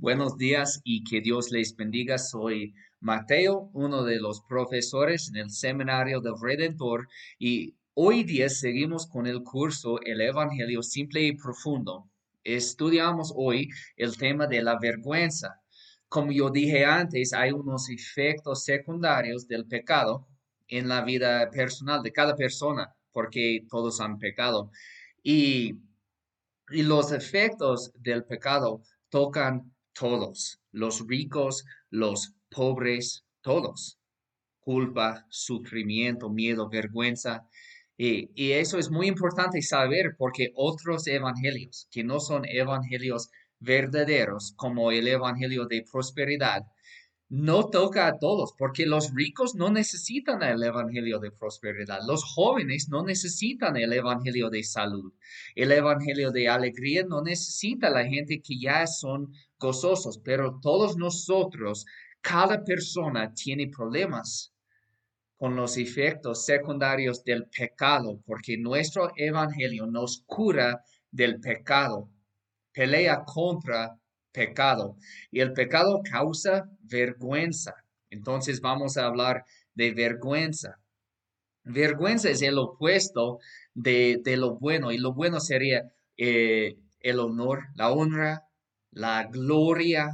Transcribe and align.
Buenos 0.00 0.38
días 0.38 0.80
y 0.84 1.02
que 1.02 1.20
Dios 1.20 1.50
les 1.50 1.74
bendiga. 1.74 2.18
Soy 2.18 2.72
Mateo, 3.00 3.68
uno 3.72 4.04
de 4.04 4.20
los 4.20 4.42
profesores 4.42 5.28
en 5.28 5.38
el 5.38 5.50
Seminario 5.50 6.20
del 6.20 6.34
Redentor 6.40 7.08
y 7.36 7.74
hoy 7.94 8.22
día 8.22 8.48
seguimos 8.48 9.08
con 9.08 9.26
el 9.26 9.42
curso 9.42 10.00
El 10.02 10.20
Evangelio 10.20 10.84
Simple 10.84 11.22
y 11.22 11.36
Profundo. 11.36 12.08
Estudiamos 12.44 13.32
hoy 13.34 13.70
el 13.96 14.16
tema 14.16 14.46
de 14.46 14.62
la 14.62 14.78
vergüenza. 14.78 15.60
Como 16.08 16.30
yo 16.30 16.48
dije 16.48 16.84
antes, 16.84 17.32
hay 17.32 17.50
unos 17.50 17.90
efectos 17.90 18.62
secundarios 18.62 19.48
del 19.48 19.66
pecado 19.66 20.28
en 20.68 20.86
la 20.86 21.02
vida 21.02 21.50
personal 21.50 22.04
de 22.04 22.12
cada 22.12 22.36
persona, 22.36 22.94
porque 23.10 23.66
todos 23.68 24.00
han 24.00 24.20
pecado. 24.20 24.70
Y, 25.24 25.74
y 26.70 26.84
los 26.84 27.10
efectos 27.10 27.90
del 27.96 28.24
pecado 28.24 28.84
tocan 29.08 29.72
todos, 29.98 30.60
los 30.70 31.06
ricos, 31.06 31.64
los 31.90 32.34
pobres, 32.50 33.24
todos. 33.42 33.98
Culpa, 34.60 35.26
sufrimiento, 35.28 36.30
miedo, 36.30 36.68
vergüenza. 36.68 37.48
Y, 37.96 38.52
eso 38.52 38.78
es 38.78 38.90
muy 38.90 39.08
importante 39.08 39.60
saber 39.62 40.14
porque 40.16 40.52
otros 40.54 41.06
evangelios 41.08 41.88
que 41.90 42.04
no 42.04 42.20
son 42.20 42.44
evangelios 42.44 43.30
verdaderos 43.58 44.52
como 44.56 44.92
el 44.92 45.08
evangelio 45.08 45.66
de 45.66 45.84
prosperidad, 45.90 46.62
no 47.30 47.68
toca 47.68 48.06
a 48.06 48.18
todos, 48.18 48.54
porque 48.56 48.86
los 48.86 49.12
ricos 49.12 49.54
no 49.54 49.70
necesitan 49.70 50.42
el 50.42 50.62
evangelio 50.62 51.18
de 51.18 51.30
prosperidad, 51.30 52.00
los 52.06 52.24
jóvenes 52.24 52.88
no 52.88 53.02
necesitan 53.04 53.76
el 53.76 53.92
evangelio 53.92 54.48
de 54.48 54.64
salud, 54.64 55.12
el 55.54 55.72
evangelio 55.72 56.30
de 56.30 56.48
alegría 56.48 57.04
no 57.04 57.20
necesita 57.22 57.90
la 57.90 58.06
gente 58.06 58.40
que 58.40 58.58
ya 58.58 58.86
son 58.86 59.32
gozosos, 59.58 60.18
pero 60.24 60.58
todos 60.62 60.96
nosotros, 60.96 61.84
cada 62.22 62.64
persona 62.64 63.34
tiene 63.34 63.68
problemas 63.68 64.54
con 65.36 65.54
los 65.54 65.76
efectos 65.76 66.46
secundarios 66.46 67.22
del 67.24 67.46
pecado, 67.46 68.20
porque 68.24 68.56
nuestro 68.56 69.12
evangelio 69.16 69.86
nos 69.86 70.24
cura 70.26 70.82
del 71.10 71.40
pecado, 71.40 72.08
pelea 72.72 73.22
contra 73.24 73.98
pecado. 74.38 74.96
Y 75.32 75.40
el 75.40 75.52
pecado 75.52 76.00
causa 76.08 76.70
vergüenza. 76.82 77.74
Entonces 78.08 78.60
vamos 78.60 78.96
a 78.96 79.06
hablar 79.06 79.44
de 79.74 79.92
vergüenza. 79.92 80.78
Vergüenza 81.64 82.30
es 82.30 82.40
el 82.42 82.56
opuesto 82.58 83.38
de, 83.74 84.22
lo 84.36 84.58
bueno 84.58 84.92
y 84.92 84.98
lo 84.98 85.12
bueno 85.12 85.40
sería 85.40 85.82
eh, 86.16 86.76
el 87.00 87.18
honor, 87.18 87.64
la 87.74 87.90
honra, 87.90 88.44
la 88.92 89.24
gloria, 89.24 90.08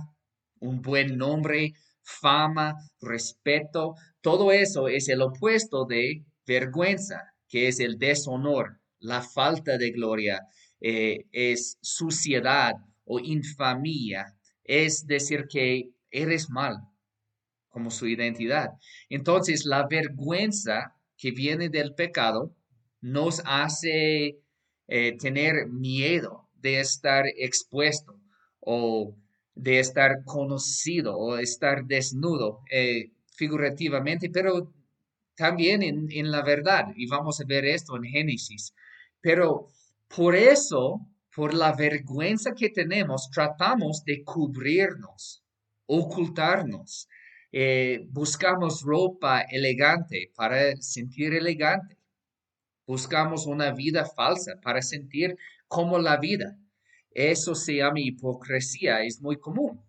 un 0.59 0.81
buen 0.81 1.19
nombre, 1.19 1.75
fama, 2.03 2.75
respeto. 3.01 3.95
Todo 4.23 4.53
eso 4.53 4.89
es 4.89 5.09
el 5.09 5.21
opuesto 5.21 5.85
de 5.85 6.25
vergüenza, 6.47 7.35
que 7.49 7.69
es 7.69 7.79
el 7.79 7.99
deshonor, 7.99 8.81
la 8.99 9.21
falta 9.21 9.77
de 9.77 9.91
gloria, 9.91 10.41
eh, 10.81 11.27
es 11.31 11.79
suciedad, 11.81 12.75
o 13.05 13.21
infamia, 13.21 14.37
es 14.65 15.07
decir 15.07 15.47
que 15.49 15.91
eres 16.11 16.49
mal 16.51 16.77
como 17.69 17.91
su 17.91 18.07
identidad. 18.07 18.71
Entonces, 19.09 19.65
la 19.67 19.87
vergüenza 19.89 20.95
que 21.17 21.33
viene 21.33 21.69
del 21.69 21.95
pecado 21.95 22.55
nos 23.01 23.43
hace 23.45 24.39
eh, 24.87 25.17
tener 25.19 25.67
miedo 25.69 26.49
de 26.55 26.81
estar 26.81 27.25
expuesto 27.37 28.21
o 28.61 29.17
de 29.55 29.81
estar 29.81 30.25
conocido 30.25 31.17
o 31.17 31.37
estar 31.39 31.85
desnudo 31.85 32.61
eh, 32.71 33.13
figurativamente, 33.37 34.31
pero 34.31 34.73
también 35.37 35.83
en, 35.83 36.07
en 36.11 36.31
la 36.31 36.43
verdad. 36.43 36.87
Y 36.97 37.07
vamos 37.07 37.41
a 37.41 37.45
ver 37.45 37.65
esto 37.65 37.97
en 37.97 38.05
Génesis. 38.05 38.73
Pero 39.21 39.69
por 40.09 40.35
eso 40.37 41.01
por 41.35 41.53
la 41.53 41.73
vergüenza 41.73 42.55
que 42.55 42.71
tenemos, 42.71 43.29
tratamos 43.31 44.05
de 44.05 44.23
cubrirnos, 44.23 45.45
ocultarnos. 45.87 47.09
Eh, 47.51 48.07
buscamos 48.11 48.83
ropa 48.83 49.43
elegante 49.43 50.33
para 50.37 50.77
sentir 50.77 51.35
elegante. 51.35 51.99
Buscamos 52.87 53.47
una 53.47 53.73
vida 53.73 54.05
falsa 54.05 54.61
para 54.63 54.83
sentir 54.83 55.37
como 55.69 55.99
la 55.99 56.19
vida. 56.19 56.59
Eso 57.11 57.55
se 57.55 57.77
llama 57.77 58.01
hipocresía, 58.01 59.03
es 59.03 59.21
muy 59.21 59.39
común. 59.39 59.85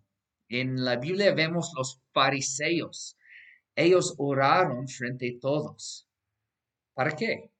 En 0.48 0.84
la 0.84 0.96
Biblia 0.96 1.34
vemos 1.34 1.72
los 1.76 2.00
fariseos. 2.12 3.16
Ellos 3.74 4.14
oraron 4.18 4.88
frente 4.88 5.34
a 5.36 5.40
todos. 5.40 6.08
¿Para 6.94 7.12
qué? 7.12 7.50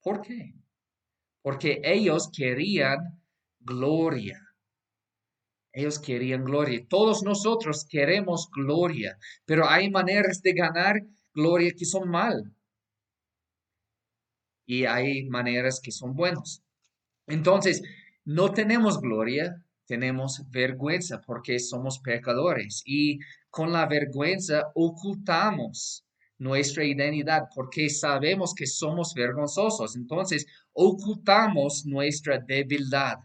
¿Por 0.00 0.22
qué? 0.22 0.54
Porque 1.48 1.80
ellos 1.82 2.30
querían 2.30 3.22
gloria. 3.58 4.38
Ellos 5.72 5.98
querían 5.98 6.44
gloria. 6.44 6.86
Todos 6.86 7.22
nosotros 7.22 7.86
queremos 7.88 8.50
gloria, 8.54 9.16
pero 9.46 9.66
hay 9.66 9.88
maneras 9.88 10.42
de 10.42 10.52
ganar 10.52 11.00
gloria 11.32 11.72
que 11.74 11.86
son 11.86 12.10
mal. 12.10 12.54
Y 14.66 14.84
hay 14.84 15.24
maneras 15.30 15.80
que 15.82 15.90
son 15.90 16.14
buenos. 16.14 16.62
Entonces, 17.26 17.82
no 18.26 18.52
tenemos 18.52 19.00
gloria, 19.00 19.64
tenemos 19.86 20.42
vergüenza 20.50 21.22
porque 21.22 21.58
somos 21.60 21.98
pecadores 22.00 22.82
y 22.84 23.20
con 23.48 23.72
la 23.72 23.86
vergüenza 23.86 24.70
ocultamos 24.74 26.04
nuestra 26.38 26.84
identidad 26.84 27.44
porque 27.54 27.90
sabemos 27.90 28.54
que 28.54 28.66
somos 28.66 29.12
vergonzosos. 29.14 29.96
Entonces, 29.96 30.46
ocultamos 30.80 31.84
nuestra 31.86 32.38
debilidad. 32.38 33.18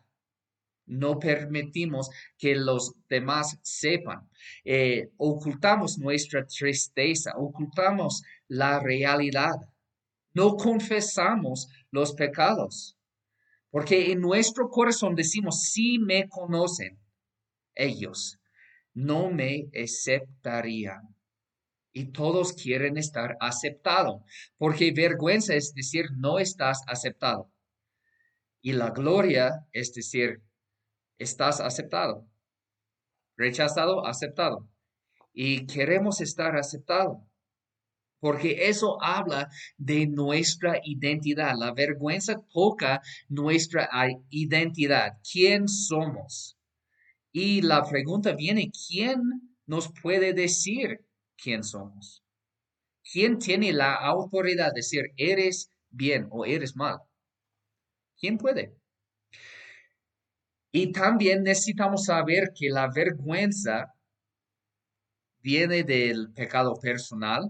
No 0.87 1.19
permitimos 1.19 2.09
que 2.37 2.55
los 2.55 2.95
demás 3.07 3.59
sepan. 3.61 4.27
Eh, 4.65 5.11
ocultamos 5.17 5.99
nuestra 5.99 6.45
tristeza, 6.47 7.33
ocultamos 7.37 8.23
la 8.47 8.79
realidad. 8.79 9.55
No 10.33 10.55
confesamos 10.57 11.69
los 11.91 12.13
pecados. 12.13 12.97
Porque 13.69 14.11
en 14.11 14.19
nuestro 14.19 14.67
corazón 14.69 15.13
decimos, 15.13 15.61
si 15.61 15.99
me 15.99 16.27
conocen, 16.27 16.99
ellos 17.75 18.39
no 18.95 19.29
me 19.29 19.69
aceptarían 19.73 21.12
y 21.93 22.11
todos 22.11 22.53
quieren 22.53 22.97
estar 22.97 23.37
aceptado, 23.39 24.25
porque 24.57 24.91
vergüenza 24.91 25.53
es 25.53 25.73
decir, 25.73 26.05
no 26.17 26.39
estás 26.39 26.81
aceptado. 26.87 27.51
Y 28.61 28.73
la 28.73 28.89
gloria 28.89 29.67
es 29.71 29.93
decir, 29.93 30.41
estás 31.17 31.59
aceptado. 31.59 32.27
Rechazado, 33.37 34.05
aceptado. 34.05 34.67
Y 35.33 35.65
queremos 35.67 36.21
estar 36.21 36.55
aceptado. 36.55 37.27
Porque 38.19 38.69
eso 38.69 38.97
habla 39.01 39.49
de 39.77 40.07
nuestra 40.07 40.79
identidad. 40.83 41.55
La 41.57 41.73
vergüenza 41.73 42.41
toca 42.53 43.01
nuestra 43.27 43.89
identidad. 44.29 45.17
¿Quién 45.29 45.67
somos? 45.67 46.57
Y 47.33 47.61
la 47.61 47.83
pregunta 47.83 48.33
viene, 48.33 48.71
¿quién 48.87 49.19
nos 49.65 49.91
puede 50.01 50.33
decir 50.33 51.05
quién 51.43 51.63
somos. 51.63 52.23
¿Quién 53.11 53.37
tiene 53.37 53.73
la 53.73 53.95
autoridad 53.95 54.69
de 54.69 54.79
decir 54.79 55.03
eres 55.17 55.69
bien 55.89 56.27
o 56.31 56.45
eres 56.45 56.75
mal? 56.75 56.99
¿Quién 58.17 58.37
puede? 58.37 58.73
Y 60.71 60.91
también 60.91 61.43
necesitamos 61.43 62.05
saber 62.05 62.51
que 62.55 62.69
la 62.69 62.89
vergüenza 62.89 63.93
viene 65.41 65.83
del 65.83 66.31
pecado 66.33 66.73
personal, 66.81 67.49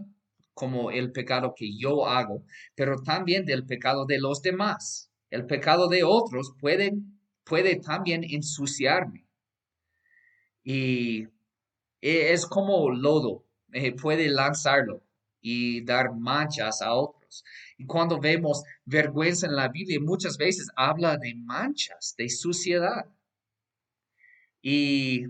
como 0.54 0.92
el 0.92 1.12
pecado 1.12 1.54
que 1.56 1.78
yo 1.78 2.06
hago, 2.07 2.44
pero 2.75 3.01
también 3.01 3.46
del 3.46 3.66
pecado 3.66 4.06
de 4.06 4.19
los 4.19 4.42
demás. 4.42 5.12
El 5.30 5.46
pecado 5.46 5.88
de 5.88 6.04
otros 6.04 6.54
puede, 6.60 6.94
puede 7.44 7.80
también 7.80 8.24
ensuciarme. 8.24 9.25
Y 10.63 11.28
es 12.01 12.46
como 12.46 12.92
lodo. 12.92 13.46
Eh, 13.74 13.94
puede 13.94 14.30
lanzarlo 14.30 15.04
y 15.42 15.84
dar 15.84 16.14
manchas 16.14 16.81
a 16.81 16.94
otros. 16.94 17.44
Y 17.78 17.86
cuando 17.86 18.20
vemos 18.20 18.64
vergüenza 18.86 19.48
en 19.48 19.56
la 19.56 19.68
Biblia, 19.68 20.00
muchas 20.00 20.38
veces 20.38 20.70
habla 20.75 21.18
de 21.18 21.36
manchas, 21.36 22.16
de 22.18 22.30
suciedad. 22.30 23.06
Y 24.62 25.25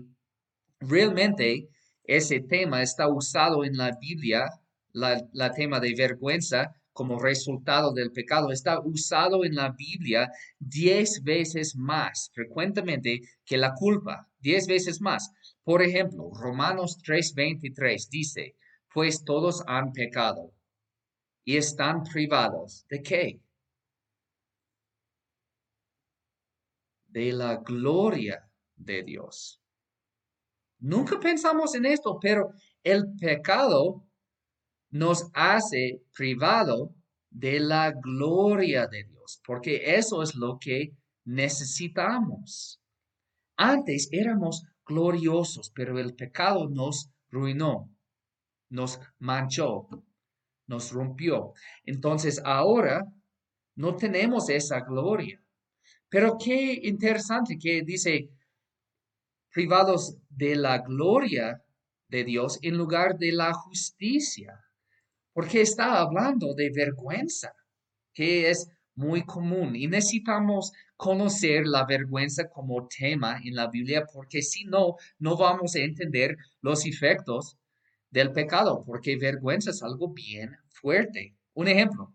realmente 0.78 1.68
ese 2.04 2.40
tema 2.40 2.82
está 2.82 3.08
usado 3.08 3.64
en 3.64 3.76
la 3.76 3.96
Biblia, 4.00 4.46
la, 4.92 5.50
tema 5.52 5.80
de 5.80 5.94
vergüenza, 5.96 6.76
como 6.92 7.18
resultado 7.18 7.92
del 7.92 8.12
pecado 8.12 8.52
está 8.52 8.78
usado 8.78 9.44
en 9.44 9.56
la 9.56 9.70
Biblia 9.70 10.30
diez 10.60 11.24
veces 11.24 11.74
más 11.74 12.30
frecuentemente 12.32 13.20
que 13.44 13.56
la 13.56 13.74
culpa, 13.74 14.28
diez 14.38 14.68
veces 14.68 15.00
más. 15.00 15.32
Por 15.64 15.82
ejemplo, 15.82 16.30
Romanos 16.34 16.98
3:23 17.02 18.08
dice, 18.10 18.56
pues 18.92 19.24
todos 19.24 19.62
han 19.66 19.92
pecado 19.92 20.52
y 21.44 21.56
están 21.56 22.04
privados 22.04 22.86
de 22.88 23.02
qué? 23.02 23.40
De 27.06 27.32
la 27.32 27.56
gloria 27.56 28.48
de 28.76 29.02
Dios. 29.02 29.60
Nunca 30.80 31.18
pensamos 31.18 31.74
en 31.74 31.86
esto, 31.86 32.18
pero 32.20 32.52
el 32.82 33.16
pecado 33.18 34.04
nos 34.90 35.30
hace 35.32 36.02
privado 36.12 36.94
de 37.30 37.58
la 37.58 37.90
gloria 37.92 38.86
de 38.86 39.04
Dios, 39.04 39.40
porque 39.46 39.96
eso 39.96 40.22
es 40.22 40.34
lo 40.34 40.58
que 40.58 40.92
necesitamos. 41.24 42.80
Antes 43.56 44.08
éramos 44.12 44.66
gloriosos, 44.86 45.70
pero 45.74 45.98
el 45.98 46.14
pecado 46.14 46.68
nos 46.68 47.10
ruinó, 47.30 47.90
nos 48.68 49.00
manchó, 49.18 49.88
nos 50.66 50.92
rompió. 50.92 51.52
Entonces 51.84 52.40
ahora 52.44 53.04
no 53.76 53.96
tenemos 53.96 54.48
esa 54.48 54.80
gloria. 54.80 55.40
Pero 56.08 56.36
qué 56.38 56.80
interesante 56.82 57.58
que 57.58 57.82
dice 57.82 58.30
privados 59.52 60.16
de 60.28 60.56
la 60.56 60.78
gloria 60.78 61.62
de 62.08 62.24
Dios 62.24 62.58
en 62.62 62.76
lugar 62.76 63.18
de 63.18 63.32
la 63.32 63.52
justicia, 63.52 64.60
porque 65.32 65.62
está 65.62 66.00
hablando 66.00 66.54
de 66.54 66.70
vergüenza, 66.70 67.52
que 68.12 68.50
es 68.50 68.68
muy 68.94 69.24
común 69.24 69.74
y 69.74 69.88
necesitamos 69.88 70.72
conocer 70.96 71.66
la 71.66 71.84
vergüenza 71.84 72.48
como 72.48 72.86
tema 72.88 73.40
en 73.44 73.54
la 73.54 73.68
Biblia 73.68 74.06
porque 74.12 74.42
si 74.42 74.64
no, 74.64 74.96
no 75.18 75.36
vamos 75.36 75.74
a 75.74 75.80
entender 75.80 76.36
los 76.60 76.86
efectos 76.86 77.56
del 78.10 78.32
pecado, 78.32 78.84
porque 78.86 79.16
vergüenza 79.16 79.70
es 79.70 79.82
algo 79.82 80.12
bien 80.12 80.56
fuerte. 80.68 81.36
Un 81.54 81.68
ejemplo, 81.68 82.14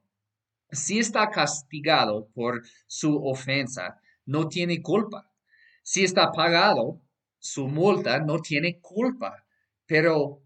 si 0.72 1.00
está 1.00 1.30
castigado 1.30 2.30
por 2.34 2.62
su 2.88 3.18
ofensa, 3.26 4.00
no 4.26 4.48
tiene 4.48 4.81
culpa. 4.81 5.30
Si 5.84 6.04
está 6.04 6.31
pagado, 6.31 7.02
su 7.40 7.68
multa 7.68 8.20
no 8.20 8.40
tiene 8.40 8.80
culpa, 8.80 9.46
pero 9.86 10.42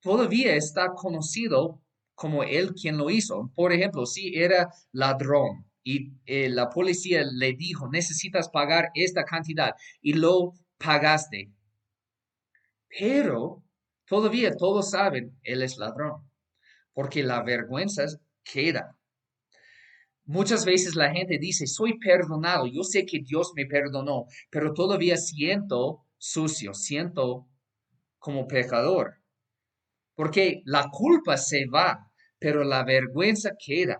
todavía 0.00 0.54
está 0.56 0.92
conocido 0.94 1.80
como 2.14 2.42
él 2.42 2.74
quien 2.74 2.98
lo 2.98 3.10
hizo. 3.10 3.50
Por 3.54 3.72
ejemplo, 3.72 4.04
si 4.06 4.34
era 4.34 4.70
ladrón 4.92 5.71
y 5.84 6.12
eh, 6.26 6.48
la 6.48 6.68
policía 6.68 7.22
le 7.24 7.54
dijo, 7.54 7.88
necesitas 7.88 8.48
pagar 8.48 8.90
esta 8.94 9.24
cantidad 9.24 9.74
y 10.00 10.14
lo 10.14 10.54
pagaste. 10.78 11.50
Pero 12.88 13.62
todavía 14.06 14.54
todos 14.56 14.90
saben, 14.90 15.38
él 15.42 15.62
es 15.62 15.78
ladrón, 15.78 16.30
porque 16.92 17.22
la 17.22 17.42
vergüenza 17.42 18.06
queda. 18.44 18.96
Muchas 20.24 20.64
veces 20.64 20.94
la 20.94 21.10
gente 21.12 21.38
dice, 21.38 21.66
soy 21.66 21.98
perdonado, 21.98 22.66
yo 22.66 22.84
sé 22.84 23.04
que 23.04 23.20
Dios 23.20 23.52
me 23.56 23.66
perdonó, 23.66 24.26
pero 24.50 24.72
todavía 24.72 25.16
siento 25.16 26.04
sucio, 26.16 26.74
siento 26.74 27.48
como 28.18 28.46
pecador. 28.46 29.14
Porque 30.14 30.62
la 30.64 30.88
culpa 30.92 31.36
se 31.36 31.66
va, 31.66 32.12
pero 32.38 32.62
la 32.62 32.84
vergüenza 32.84 33.50
queda. 33.58 33.98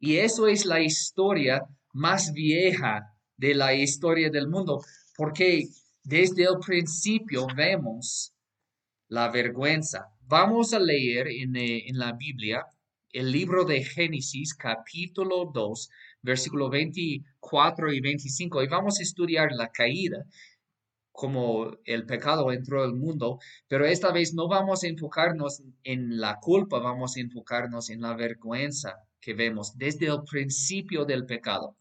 Y 0.00 0.18
eso 0.18 0.46
es 0.46 0.64
la 0.64 0.80
historia 0.80 1.62
más 1.92 2.32
vieja 2.32 3.14
de 3.36 3.54
la 3.54 3.74
historia 3.74 4.30
del 4.30 4.48
mundo, 4.48 4.80
porque 5.16 5.64
desde 6.04 6.44
el 6.44 6.58
principio 6.64 7.46
vemos 7.56 8.32
la 9.08 9.28
vergüenza. 9.30 10.06
Vamos 10.20 10.72
a 10.72 10.78
leer 10.78 11.26
en, 11.28 11.56
eh, 11.56 11.88
en 11.88 11.98
la 11.98 12.12
Biblia 12.12 12.64
el 13.10 13.32
libro 13.32 13.64
de 13.64 13.82
Génesis 13.82 14.54
capítulo 14.54 15.50
2, 15.52 15.88
versículo 16.22 16.68
24 16.70 17.92
y 17.92 18.00
25, 18.00 18.62
y 18.62 18.68
vamos 18.68 19.00
a 19.00 19.02
estudiar 19.02 19.50
la 19.52 19.70
caída 19.70 20.24
como 21.10 21.72
el 21.84 22.06
pecado 22.06 22.52
entró 22.52 22.84
al 22.84 22.94
mundo, 22.94 23.40
pero 23.66 23.84
esta 23.86 24.12
vez 24.12 24.34
no 24.34 24.46
vamos 24.46 24.84
a 24.84 24.86
enfocarnos 24.86 25.64
en 25.82 26.20
la 26.20 26.38
culpa, 26.40 26.78
vamos 26.78 27.16
a 27.16 27.20
enfocarnos 27.20 27.90
en 27.90 28.02
la 28.02 28.14
vergüenza 28.14 29.07
que 29.20 29.34
vemos 29.34 29.76
desde 29.76 30.06
el 30.06 30.22
principio 30.28 31.04
del 31.04 31.26
pecado. 31.26 31.76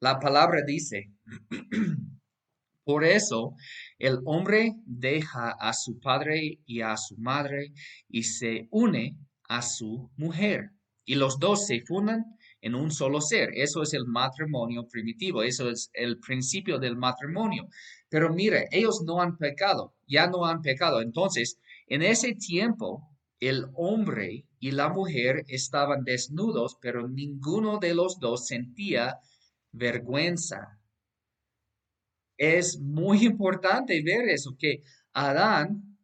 La 0.00 0.18
palabra 0.18 0.60
dice, 0.66 1.12
por 2.84 3.04
eso 3.04 3.54
el 3.98 4.20
hombre 4.24 4.74
deja 4.84 5.50
a 5.50 5.72
su 5.72 5.98
padre 5.98 6.60
y 6.66 6.82
a 6.82 6.96
su 6.96 7.16
madre 7.16 7.72
y 8.08 8.22
se 8.22 8.68
une 8.70 9.16
a 9.48 9.62
su 9.62 10.10
mujer. 10.16 10.70
Y 11.04 11.14
los 11.14 11.38
dos 11.38 11.66
se 11.66 11.82
fundan 11.82 12.36
en 12.60 12.74
un 12.74 12.90
solo 12.90 13.20
ser. 13.20 13.50
Eso 13.54 13.82
es 13.82 13.94
el 13.94 14.06
matrimonio 14.06 14.86
primitivo, 14.88 15.42
eso 15.42 15.70
es 15.70 15.90
el 15.94 16.18
principio 16.18 16.78
del 16.78 16.96
matrimonio. 16.96 17.68
Pero 18.08 18.34
mire, 18.34 18.66
ellos 18.70 19.02
no 19.04 19.20
han 19.20 19.36
pecado, 19.36 19.94
ya 20.06 20.26
no 20.26 20.44
han 20.44 20.62
pecado. 20.62 21.00
Entonces, 21.00 21.58
en 21.86 22.02
ese 22.02 22.34
tiempo, 22.34 23.08
el 23.40 23.66
hombre 23.74 24.46
y 24.58 24.70
la 24.70 24.88
mujer 24.88 25.44
estaban 25.48 26.04
desnudos, 26.04 26.76
pero 26.80 27.08
ninguno 27.08 27.78
de 27.78 27.94
los 27.94 28.18
dos 28.18 28.46
sentía 28.46 29.18
vergüenza. 29.72 30.80
Es 32.36 32.78
muy 32.78 33.24
importante 33.24 34.02
ver 34.02 34.28
eso, 34.28 34.56
que 34.58 34.82
Adán, 35.12 35.98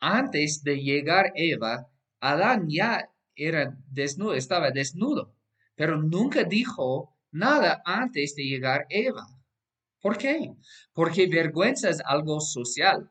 antes 0.00 0.62
de 0.62 0.82
llegar 0.82 1.32
Eva, 1.34 1.88
Adán 2.20 2.66
ya 2.68 3.10
era 3.34 3.76
desnudo, 3.90 4.34
estaba 4.34 4.70
desnudo, 4.70 5.34
pero 5.74 6.02
nunca 6.02 6.44
dijo 6.44 7.16
nada 7.30 7.82
antes 7.84 8.34
de 8.34 8.44
llegar 8.44 8.86
Eva. 8.90 9.26
¿Por 10.00 10.16
qué? 10.16 10.52
Porque 10.92 11.26
vergüenza 11.26 11.90
es 11.90 12.00
algo 12.04 12.40
social. 12.40 13.10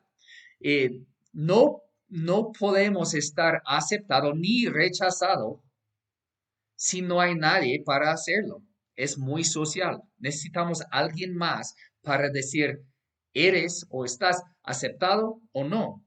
Eh, 0.59 1.01
no, 1.33 1.81
no 2.09 2.51
podemos 2.51 3.13
estar 3.13 3.61
aceptado 3.65 4.33
ni 4.33 4.67
rechazado 4.67 5.63
si 6.75 7.01
no 7.01 7.19
hay 7.19 7.35
nadie 7.35 7.83
para 7.83 8.11
hacerlo. 8.11 8.63
Es 8.95 9.17
muy 9.17 9.43
social. 9.43 10.01
Necesitamos 10.17 10.81
alguien 10.91 11.35
más 11.35 11.75
para 12.01 12.29
decir, 12.29 12.81
eres 13.33 13.85
o 13.89 14.05
estás 14.05 14.41
aceptado 14.63 15.41
o 15.51 15.63
no. 15.63 16.05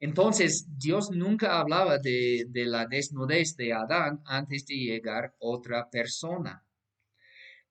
Entonces, 0.00 0.66
Dios 0.78 1.12
nunca 1.12 1.60
hablaba 1.60 1.98
de, 1.98 2.44
la 2.52 2.86
desnudez 2.86 3.56
de 3.56 3.72
Adán 3.72 4.20
antes 4.24 4.66
de 4.66 4.74
llegar 4.74 5.34
otra 5.38 5.88
persona. 5.90 6.66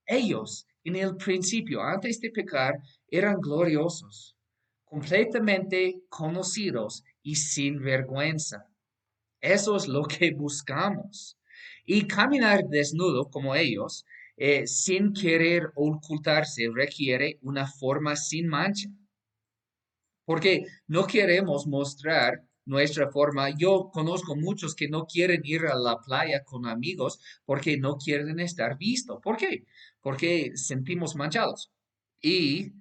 Ellos, 0.06 0.66
en 0.84 0.96
el 0.96 1.18
principio, 1.18 1.82
antes 1.82 2.22
de 2.22 2.32
pecar, 2.32 2.76
eran 3.10 3.42
gloriosos, 3.42 4.38
completamente 4.92 6.04
conocidos 6.10 7.06
y 7.24 7.36
sin 7.36 7.82
vergüenza. 7.82 8.68
Eso 9.40 9.78
es 9.78 9.88
lo 9.88 10.04
que 10.04 10.34
buscamos. 10.38 11.38
Y 11.86 12.08
caminar 12.08 12.66
desnudo 12.68 13.30
como 13.30 13.56
ellos, 13.56 14.06
eh, 14.36 14.68
sin 14.68 15.14
querer 15.14 15.72
ocultarse, 15.76 16.70
requiere 16.76 17.40
una 17.42 17.68
forma 17.68 18.18
sin 18.18 18.48
mancha 18.50 18.90
porque 20.26 20.66
no 20.88 21.08
queremos 21.08 21.68
mostrar 21.68 22.44
nuestra 22.66 23.10
forma. 23.12 23.50
Yo 23.50 23.90
conozco 23.94 24.36
muchos 24.36 24.76
que 24.76 24.90
no 24.90 25.06
quieren 25.06 25.42
ir 25.46 25.66
a 25.68 25.76
la 25.76 26.00
playa 26.02 26.44
con 26.44 26.66
amigos 26.66 27.20
porque 27.46 27.78
no 27.78 27.96
quieren 27.96 28.40
estar 28.42 28.78
vistos. 28.78 29.20
¿Por 29.24 29.38
qué? 29.38 29.64
Porque 30.02 30.52
sentimos 30.56 31.16
manchados. 31.16 31.72
Y 32.22 32.74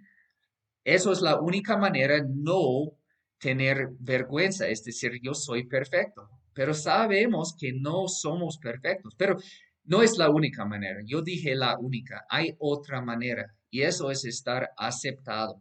eso 0.84 1.12
es 1.12 1.20
la 1.20 1.40
única 1.40 1.76
manera 1.76 2.24
no 2.28 2.96
tener 3.38 3.88
vergüenza, 3.98 4.68
es 4.68 4.84
decir, 4.84 5.20
yo 5.22 5.34
soy 5.34 5.66
perfecto. 5.66 6.28
Pero 6.52 6.74
sabemos 6.74 7.54
que 7.58 7.72
no 7.72 8.08
somos 8.08 8.58
perfectos, 8.58 9.14
pero 9.16 9.36
no 9.84 10.02
es 10.02 10.18
la 10.18 10.30
única 10.30 10.64
manera. 10.64 11.00
Yo 11.04 11.22
dije 11.22 11.54
la 11.54 11.78
única, 11.78 12.24
hay 12.28 12.54
otra 12.58 13.00
manera 13.00 13.54
y 13.70 13.82
eso 13.82 14.10
es 14.10 14.24
estar 14.24 14.70
aceptado 14.76 15.60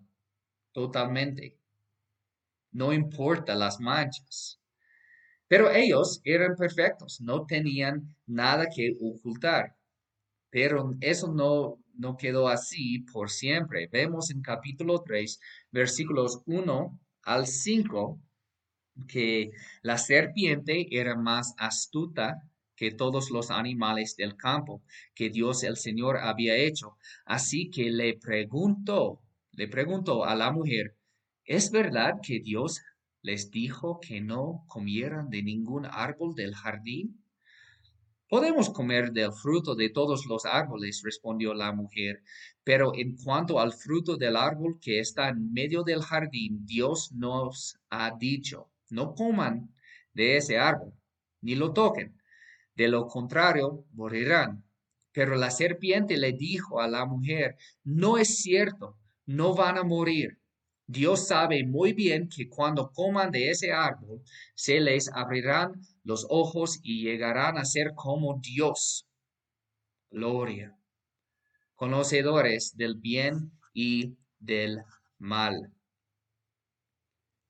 totalmente 0.72 1.60
no 2.72 2.94
importa 2.94 3.56
las 3.56 3.80
manchas. 3.80 4.60
Pero 5.48 5.72
ellos 5.72 6.22
eran 6.24 6.56
perfectos, 6.56 7.22
no 7.22 7.46
tenían 7.46 8.16
nada 8.28 8.68
que 8.74 8.96
ocultar. 9.02 9.76
Pero 10.52 10.96
eso 11.02 11.32
no, 11.34 11.80
no 12.00 12.16
quedó 12.16 12.48
así 12.48 13.00
por 13.12 13.30
siempre. 13.30 13.88
Vemos 13.92 14.32
en 14.32 14.42
capítulo 14.42 15.04
3, 15.06 15.40
versículos 15.70 16.42
1 16.46 16.98
al 17.24 17.46
5, 17.46 18.22
que 19.08 19.52
la 19.82 19.98
serpiente 19.98 20.88
era 20.92 21.16
más 21.16 21.54
astuta 21.58 22.42
que 22.76 22.92
todos 22.92 23.30
los 23.32 23.52
animales 23.52 24.16
del 24.16 24.38
campo 24.38 24.82
que 25.14 25.30
Dios 25.30 25.64
el 25.64 25.76
Señor 25.76 26.18
había 26.18 26.56
hecho. 26.56 26.98
Así 27.26 27.70
que 27.70 27.92
le 27.92 28.18
preguntó, 28.18 29.22
le 29.52 29.68
preguntó 29.68 30.24
a 30.24 30.36
la 30.36 30.52
mujer, 30.52 30.96
¿es 31.44 31.70
verdad 31.70 32.22
que 32.24 32.40
Dios 32.40 32.80
les 33.22 33.52
dijo 33.52 34.00
que 34.00 34.22
no 34.22 34.64
comieran 34.68 35.30
de 35.30 35.44
ningún 35.44 35.86
árbol 35.86 36.34
del 36.34 36.56
jardín? 36.56 37.19
Podemos 38.30 38.70
comer 38.70 39.12
del 39.12 39.34
fruto 39.34 39.74
de 39.74 39.90
todos 39.90 40.28
los 40.28 40.46
árboles, 40.46 41.02
respondió 41.04 41.56
la 41.56 41.72
mujer, 41.72 42.22
pero 42.64 42.94
en 42.94 43.18
cuanto 43.18 43.60
al 43.60 43.74
fruto 43.74 44.18
del 44.18 44.36
árbol 44.36 44.78
que 44.80 45.00
está 45.00 45.30
en 45.30 45.52
medio 45.52 45.82
del 45.82 46.04
jardín, 46.04 46.64
Dios 46.64 47.12
nos 47.12 47.80
ha 47.90 48.12
dicho, 48.12 48.70
no 48.92 49.16
coman 49.16 49.74
de 50.14 50.38
ese 50.38 50.60
árbol, 50.60 50.94
ni 51.42 51.56
lo 51.56 51.74
toquen, 51.74 52.22
de 52.76 52.88
lo 52.88 53.08
contrario 53.08 53.86
morirán. 53.94 54.64
Pero 55.12 55.36
la 55.36 55.50
serpiente 55.50 56.16
le 56.16 56.34
dijo 56.34 56.82
a 56.82 56.88
la 56.88 57.08
mujer, 57.08 57.58
no 57.84 58.20
es 58.20 58.44
cierto, 58.44 58.96
no 59.26 59.56
van 59.56 59.80
a 59.80 59.84
morir. 59.84 60.39
Dios 60.92 61.28
sabe 61.28 61.64
muy 61.64 61.94
bien 61.94 62.28
que 62.28 62.50
cuando 62.50 62.92
coman 62.92 63.30
de 63.30 63.52
ese 63.52 63.72
árbol, 63.72 64.24
se 64.56 64.80
les 64.80 65.08
abrirán 65.14 65.80
los 66.04 66.26
ojos 66.32 66.80
y 66.82 67.04
llegarán 67.04 67.60
a 67.60 67.66
ser 67.66 67.94
como 67.94 68.40
Dios. 68.42 69.06
Gloria. 70.10 70.76
Conocedores 71.76 72.76
del 72.76 72.96
bien 72.96 73.52
y 73.72 74.18
del 74.40 74.80
mal. 75.20 75.72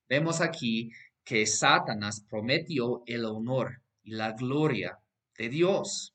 Vemos 0.10 0.42
aquí 0.42 0.92
que 1.24 1.46
Satanás 1.46 2.26
prometió 2.30 3.04
el 3.06 3.24
honor 3.24 3.82
y 4.04 4.12
la 4.16 4.34
gloria 4.34 5.00
de 5.38 5.48
Dios 5.48 6.14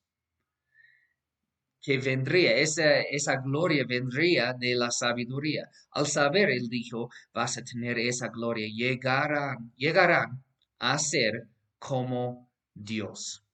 que 1.84 1.98
vendría, 1.98 2.56
esa, 2.56 3.02
esa 3.02 3.36
gloria 3.36 3.84
vendría 3.86 4.54
de 4.54 4.74
la 4.74 4.90
sabiduría. 4.90 5.68
Al 5.90 6.06
saber, 6.06 6.48
él 6.48 6.70
dijo, 6.70 7.10
vas 7.34 7.58
a 7.58 7.62
tener 7.62 7.98
esa 7.98 8.28
gloria, 8.28 8.66
llegarán, 8.74 9.70
llegarán 9.76 10.42
a 10.78 10.98
ser 10.98 11.46
como 11.78 12.50
Dios. 12.72 13.44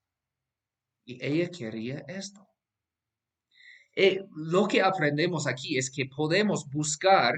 Y 1.05 1.19
ella 1.21 1.51
quería 1.51 2.05
esto. 2.07 2.47
Eh, 3.97 4.25
lo 4.37 4.69
que 4.69 4.81
aprendemos 4.81 5.49
aquí 5.49 5.77
es 5.77 5.91
que 5.91 6.07
podemos 6.07 6.71
buscar 6.71 7.35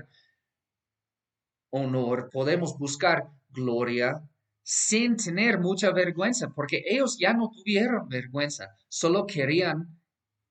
honor, 1.71 2.29
podemos 2.31 2.77
buscar 2.77 3.31
gloria 3.49 4.23
sin 4.63 5.17
tener 5.17 5.59
mucha 5.59 5.91
vergüenza, 5.91 6.51
porque 6.55 6.83
ellos 6.87 7.17
ya 7.19 7.33
no 7.33 7.51
tuvieron 7.51 8.11
vergüenza, 8.11 8.77
solo 8.91 9.27
querían 9.27 10.02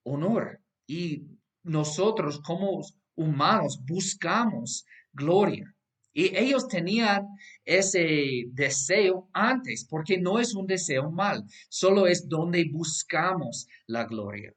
honor. 0.03 0.62
Y 0.88 1.27
nosotros 1.63 2.41
como 2.41 2.81
humanos 3.15 3.79
buscamos 3.86 4.86
gloria. 5.13 5.74
Y 6.13 6.36
ellos 6.36 6.67
tenían 6.67 7.25
ese 7.63 8.43
deseo 8.51 9.29
antes, 9.34 9.86
porque 9.89 10.17
no 10.17 10.39
es 10.39 10.53
un 10.53 10.67
deseo 10.67 11.10
mal, 11.10 11.46
solo 11.70 12.05
es 12.05 12.27
donde 12.27 12.70
buscamos 12.70 13.67
la 13.88 14.03
gloria. 14.05 14.53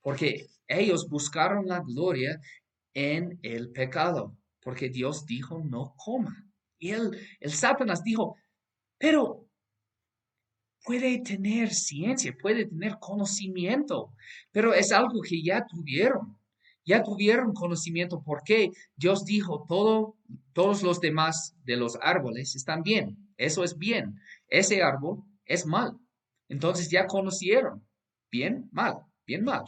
Porque 0.00 0.46
ellos 0.68 1.08
buscaron 1.08 1.66
la 1.66 1.80
gloria 1.80 2.40
en 2.94 3.38
el 3.42 3.72
pecado, 3.72 4.36
porque 4.60 4.88
Dios 4.88 5.26
dijo 5.26 5.62
no 5.64 5.94
coma. 5.96 6.46
Y 6.78 6.90
el, 6.90 7.18
Satanás 7.46 8.02
dijo, 8.04 8.36
pero 8.98 9.48
puede 10.82 11.20
tener 11.20 11.72
ciencia, 11.72 12.34
puede 12.40 12.66
tener 12.66 12.98
conocimiento, 12.98 14.12
pero 14.50 14.74
es 14.74 14.92
algo 14.92 15.20
que 15.22 15.42
ya 15.42 15.66
tuvieron. 15.66 16.36
Ya 16.84 17.02
tuvieron 17.02 17.52
conocimiento 17.54 18.22
porque 18.24 18.70
Dios 18.96 19.24
dijo 19.24 19.64
todo, 19.68 20.16
todos 20.52 20.82
los 20.82 21.00
demás 21.00 21.54
de 21.64 21.76
los 21.76 21.96
árboles 22.02 22.56
están 22.56 22.82
bien. 22.82 23.16
Eso 23.36 23.62
es 23.62 23.78
bien. 23.78 24.16
Ese 24.48 24.82
árbol 24.82 25.22
es 25.46 25.64
mal. 25.64 25.96
Entonces 26.48 26.90
ya 26.90 27.06
conocieron. 27.06 27.86
Bien, 28.30 28.68
mal, 28.72 28.96
bien, 29.26 29.44
mal. 29.44 29.62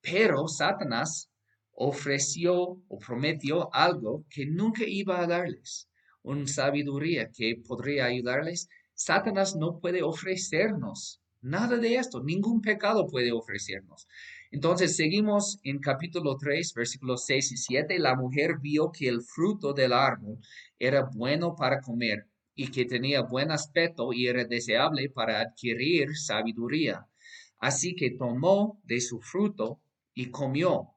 Pero 0.00 0.48
Satanás 0.48 1.30
ofreció 1.72 2.82
o 2.88 2.98
prometió 2.98 3.72
algo 3.74 4.24
que 4.30 4.46
nunca 4.46 4.84
iba 4.86 5.20
a 5.20 5.26
darles. 5.26 5.88
Una 6.22 6.46
sabiduría 6.46 7.30
que 7.30 7.60
podría 7.66 8.06
ayudarles 8.06 8.68
Satanás 8.98 9.54
no 9.54 9.78
puede 9.78 10.02
ofrecernos 10.02 11.20
nada 11.40 11.76
de 11.76 11.94
esto, 11.94 12.20
ningún 12.20 12.60
pecado 12.60 13.06
puede 13.06 13.30
ofrecernos. 13.30 14.08
Entonces 14.50 14.96
seguimos 14.96 15.60
en 15.62 15.78
capítulo 15.78 16.36
3, 16.36 16.74
versículos 16.74 17.24
6 17.26 17.52
y 17.52 17.56
7. 17.58 17.98
La 18.00 18.16
mujer 18.16 18.58
vio 18.60 18.90
que 18.90 19.06
el 19.06 19.22
fruto 19.22 19.72
del 19.72 19.92
árbol 19.92 20.40
era 20.80 21.08
bueno 21.14 21.54
para 21.54 21.80
comer 21.80 22.26
y 22.56 22.72
que 22.72 22.86
tenía 22.86 23.22
buen 23.22 23.52
aspecto 23.52 24.12
y 24.12 24.26
era 24.26 24.44
deseable 24.44 25.08
para 25.10 25.42
adquirir 25.42 26.16
sabiduría. 26.16 27.06
Así 27.60 27.94
que 27.94 28.10
tomó 28.10 28.80
de 28.82 29.00
su 29.00 29.20
fruto 29.20 29.80
y 30.12 30.32
comió. 30.32 30.88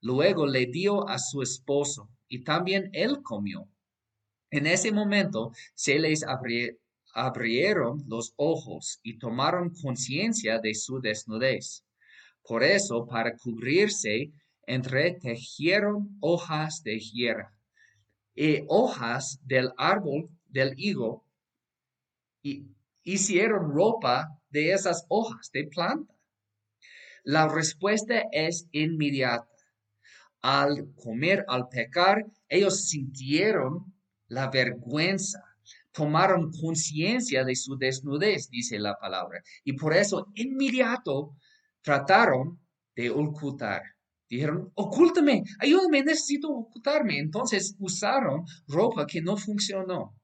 Luego 0.00 0.46
le 0.46 0.64
dio 0.64 1.06
a 1.10 1.18
su 1.18 1.42
esposo 1.42 2.08
y 2.26 2.42
también 2.42 2.88
él 2.94 3.20
comió. 3.22 3.68
En 4.50 4.66
ese 4.66 4.92
momento 4.92 5.52
se 5.74 5.98
les 5.98 6.22
abrió 6.22 6.72
abrieron 7.14 8.04
los 8.08 8.34
ojos 8.36 8.98
y 9.02 9.18
tomaron 9.18 9.70
conciencia 9.70 10.58
de 10.58 10.74
su 10.74 11.00
desnudez. 11.00 11.84
Por 12.42 12.62
eso, 12.64 13.06
para 13.06 13.36
cubrirse, 13.36 14.32
entretejieron 14.66 16.18
hojas 16.20 16.82
de 16.82 16.98
hierba 16.98 17.54
y 18.34 18.64
hojas 18.68 19.38
del 19.44 19.70
árbol 19.76 20.28
del 20.48 20.74
higo 20.76 21.24
y 22.42 22.66
hicieron 23.04 23.70
ropa 23.72 24.38
de 24.50 24.72
esas 24.72 25.06
hojas 25.08 25.50
de 25.52 25.64
planta. 25.64 26.14
La 27.22 27.48
respuesta 27.48 28.24
es 28.32 28.66
inmediata. 28.72 29.48
Al 30.42 30.92
comer, 30.94 31.44
al 31.48 31.68
pecar, 31.68 32.26
ellos 32.48 32.88
sintieron 32.88 33.94
la 34.28 34.50
vergüenza 34.50 35.53
tomaron 35.94 36.50
conciencia 36.50 37.44
de 37.44 37.54
su 37.54 37.76
desnudez, 37.78 38.50
dice 38.50 38.78
la 38.78 38.98
palabra. 38.98 39.42
Y 39.62 39.74
por 39.74 39.94
eso, 39.94 40.26
inmediato, 40.34 41.36
trataron 41.82 42.60
de 42.96 43.10
ocultar. 43.10 43.82
Dijeron, 44.28 44.72
ocúltame, 44.74 45.44
ayúdame, 45.60 46.02
necesito 46.02 46.48
ocultarme. 46.50 47.18
Entonces 47.18 47.76
usaron 47.78 48.44
ropa 48.66 49.06
que 49.06 49.22
no 49.22 49.36
funcionó. 49.36 50.16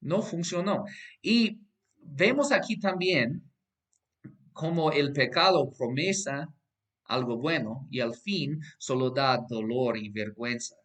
No 0.00 0.22
funcionó. 0.22 0.84
Y 1.20 1.60
vemos 2.00 2.50
aquí 2.50 2.78
también 2.78 3.42
como 4.52 4.92
el 4.92 5.12
pecado 5.12 5.70
promesa 5.76 6.48
algo 7.04 7.38
bueno 7.38 7.86
y 7.90 8.00
al 8.00 8.14
fin 8.14 8.60
solo 8.78 9.10
da 9.10 9.38
dolor 9.46 9.98
y 9.98 10.08
vergüenza. 10.08 10.76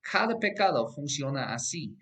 Cada 0.00 0.38
pecado 0.38 0.88
funciona 0.88 1.52
así 1.52 1.96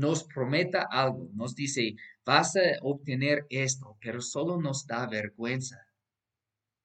nos 0.00 0.24
prometa 0.24 0.88
algo, 0.90 1.28
nos 1.34 1.54
dice, 1.54 1.94
vas 2.24 2.56
a 2.56 2.60
obtener 2.82 3.46
esto, 3.50 3.96
pero 4.00 4.20
solo 4.20 4.60
nos 4.60 4.86
da 4.86 5.06
vergüenza, 5.06 5.86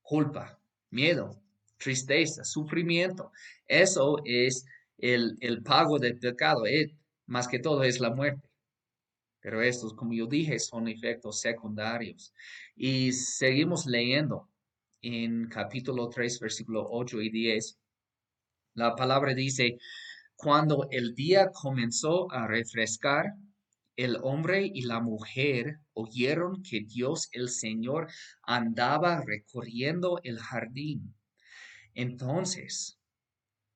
culpa, 0.02 0.60
miedo, 0.92 1.42
tristeza, 1.78 2.44
sufrimiento. 2.44 3.32
Eso 3.68 4.18
es 4.26 4.66
el, 4.98 5.38
pago 5.64 5.98
del 5.98 6.20
pecado, 6.20 6.66
es, 6.66 6.88
eh, 6.88 6.96
más 7.26 7.48
que 7.48 7.60
todo 7.60 7.84
es 7.84 8.00
la 8.00 8.14
muerte. 8.14 8.50
Pero 9.40 9.62
estos, 9.62 9.94
como 9.94 10.14
yo 10.14 10.26
dije, 10.26 10.60
son 10.60 10.88
efectos 10.88 11.40
secundarios. 11.40 12.34
Y 12.76 13.14
seguimos 13.14 13.86
leyendo 13.86 14.50
en 15.02 15.48
capítulo 15.48 16.10
3, 16.10 16.40
versículo 16.40 16.88
8 16.90 17.22
y 17.22 17.30
10. 17.30 17.78
La 18.74 18.96
palabra 18.96 19.34
dice, 19.34 19.78
cuando 20.36 20.88
el 20.92 21.16
día 21.16 21.52
comenzó 21.52 22.32
a 22.32 22.48
refrescar, 22.48 23.34
el 23.96 24.18
hombre 24.22 24.70
y 24.74 24.82
la 24.82 25.00
mujer 25.00 25.80
oyeron 25.94 26.62
que 26.62 26.82
Dios 26.82 27.30
el 27.32 27.48
Señor 27.48 28.10
andaba 28.44 29.22
recorriendo 29.22 30.20
el 30.24 30.40
jardín. 30.40 31.16
Entonces, 31.94 33.00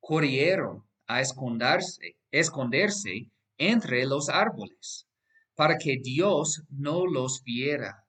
corrieron 0.01 0.83
a 1.07 1.21
esconderse, 1.21 3.31
entre 3.57 4.05
los 4.05 4.29
árboles, 4.29 5.07
para 5.55 5.77
que 5.77 5.97
Dios 6.01 6.63
no 6.69 7.05
los 7.05 7.43
viera. 7.43 8.05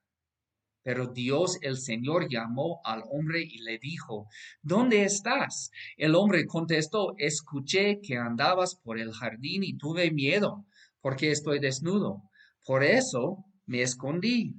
Pero 0.90 1.06
Dios 1.06 1.56
el 1.62 1.76
Señor 1.76 2.28
llamó 2.28 2.80
al 2.82 3.04
hombre 3.12 3.42
y 3.42 3.62
le 3.62 3.78
dijo, 3.78 4.26
¿dónde 4.60 5.04
estás? 5.04 5.70
El 5.96 6.16
hombre 6.16 6.46
contestó, 6.46 7.14
escuché 7.16 8.00
que 8.02 8.16
andabas 8.16 8.74
por 8.74 8.98
el 8.98 9.12
jardín 9.12 9.62
y 9.62 9.78
tuve 9.78 10.10
miedo, 10.10 10.66
porque 11.00 11.30
estoy 11.30 11.60
desnudo, 11.60 12.24
Por 12.66 12.82
eso 12.82 13.44
me 13.66 13.82
escondí. 13.82 14.56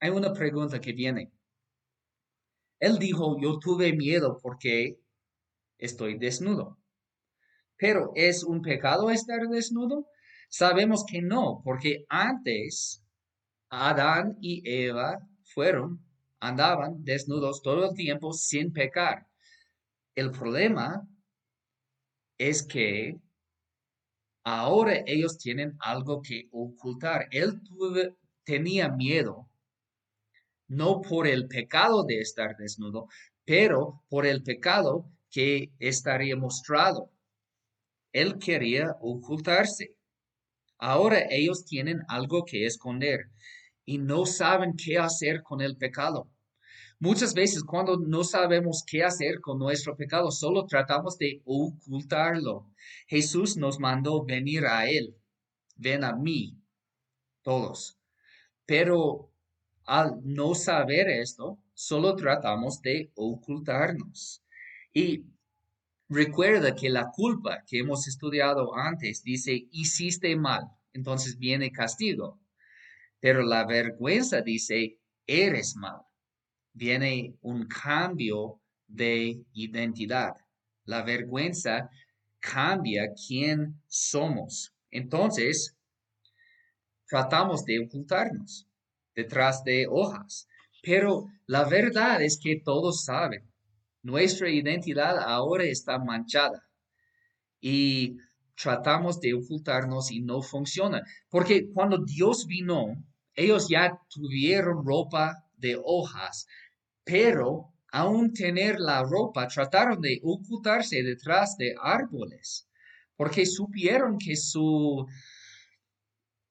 Hay 0.00 0.10
una 0.10 0.32
pregunta 0.32 0.80
que 0.80 0.92
viene. 0.92 1.30
Él 2.80 2.98
dijo, 2.98 3.36
yo 3.40 3.60
tuve 3.60 3.92
miedo 3.92 4.40
porque 4.42 4.98
estoy 5.78 6.18
desnudo. 6.18 6.78
Pero 7.76 8.10
¿es 8.16 8.42
un 8.42 8.60
pecado 8.60 9.08
estar 9.08 9.46
desnudo? 9.46 10.08
Sabemos 10.48 11.04
que 11.08 11.22
no, 11.22 11.60
porque 11.62 12.06
antes 12.08 13.05
Adán 13.78 14.38
y 14.40 14.62
Eva 14.64 15.20
fueron, 15.44 16.02
andaban 16.40 17.04
desnudos 17.04 17.60
todo 17.60 17.90
el 17.90 17.94
tiempo 17.94 18.32
sin 18.32 18.72
pecar. 18.72 19.26
El 20.14 20.30
problema 20.30 21.06
es 22.38 22.62
que 22.62 23.20
ahora 24.44 25.02
ellos 25.04 25.36
tienen 25.36 25.76
algo 25.80 26.22
que 26.22 26.48
ocultar. 26.52 27.28
Él 27.30 27.60
tenía 28.44 28.88
miedo, 28.88 29.46
no 30.68 31.02
por 31.02 31.26
el 31.26 31.46
pecado 31.46 32.02
de 32.04 32.20
estar 32.20 32.56
desnudo, 32.56 33.08
pero 33.44 34.02
por 34.08 34.24
el 34.24 34.42
pecado 34.42 35.10
que 35.30 35.70
estaría 35.78 36.34
mostrado. 36.34 37.10
Él 38.10 38.38
quería 38.38 38.96
ocultarse. 39.02 39.94
Ahora 40.78 41.26
ellos 41.28 41.66
tienen 41.66 42.00
algo 42.08 42.46
que 42.46 42.64
esconder 42.64 43.30
y 43.86 43.98
no 43.98 44.26
saben 44.26 44.74
qué 44.76 44.98
hacer 44.98 45.42
con 45.42 45.62
el 45.62 45.76
pecado. 45.76 46.28
Muchas 46.98 47.34
veces 47.34 47.62
cuando 47.62 47.98
no 47.98 48.24
sabemos 48.24 48.82
qué 48.86 49.04
hacer 49.04 49.40
con 49.40 49.58
nuestro 49.58 49.96
pecado, 49.96 50.30
solo 50.30 50.66
tratamos 50.66 51.16
de 51.18 51.42
ocultarlo. 51.44 52.72
Jesús 53.06 53.56
nos 53.56 53.78
mandó 53.78 54.24
venir 54.24 54.66
a 54.66 54.88
Él. 54.88 55.14
Ven 55.76 56.04
a 56.04 56.14
mí, 56.14 56.58
todos. 57.42 57.98
Pero 58.64 59.30
al 59.84 60.20
no 60.24 60.54
saber 60.54 61.08
esto, 61.08 61.58
solo 61.74 62.16
tratamos 62.16 62.80
de 62.80 63.12
ocultarnos. 63.14 64.42
Y 64.92 65.26
recuerda 66.08 66.74
que 66.74 66.88
la 66.88 67.10
culpa 67.14 67.62
que 67.66 67.80
hemos 67.80 68.08
estudiado 68.08 68.74
antes 68.74 69.22
dice, 69.22 69.68
hiciste 69.70 70.34
mal, 70.34 70.64
entonces 70.94 71.38
viene 71.38 71.70
castigo. 71.70 72.40
Pero 73.20 73.42
la 73.42 73.64
vergüenza 73.64 74.40
dice, 74.40 74.98
eres 75.26 75.76
mal. 75.76 76.02
Viene 76.72 77.36
un 77.40 77.66
cambio 77.66 78.60
de 78.86 79.44
identidad. 79.52 80.34
La 80.84 81.02
vergüenza 81.02 81.90
cambia 82.38 83.12
quién 83.14 83.80
somos. 83.88 84.72
Entonces, 84.90 85.76
tratamos 87.06 87.64
de 87.64 87.80
ocultarnos 87.80 88.68
detrás 89.14 89.64
de 89.64 89.86
hojas. 89.88 90.46
Pero 90.82 91.26
la 91.46 91.64
verdad 91.64 92.22
es 92.22 92.38
que 92.40 92.60
todos 92.64 93.04
saben, 93.04 93.50
nuestra 94.02 94.48
identidad 94.48 95.18
ahora 95.18 95.64
está 95.64 95.98
manchada. 95.98 96.62
Y 97.60 98.18
tratamos 98.56 99.20
de 99.20 99.34
ocultarnos 99.34 100.10
y 100.10 100.20
no 100.20 100.42
funciona. 100.42 101.02
Porque 101.28 101.70
cuando 101.72 102.04
Dios 102.04 102.46
vino, 102.46 102.96
ellos 103.34 103.68
ya 103.68 104.00
tuvieron 104.08 104.84
ropa 104.84 105.44
de 105.56 105.78
hojas, 105.82 106.46
pero 107.04 107.72
aún 107.92 108.32
tener 108.32 108.78
la 108.78 109.02
ropa, 109.02 109.46
trataron 109.46 110.00
de 110.00 110.20
ocultarse 110.22 111.02
detrás 111.02 111.56
de 111.56 111.74
árboles, 111.80 112.68
porque 113.16 113.46
supieron 113.46 114.18
que 114.18 114.36
su, 114.36 115.06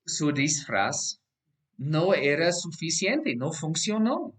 su 0.05 0.31
disfraz 0.31 1.21
no 1.77 2.13
era 2.13 2.51
suficiente, 2.51 3.35
no 3.35 3.51
funcionó. 3.51 4.33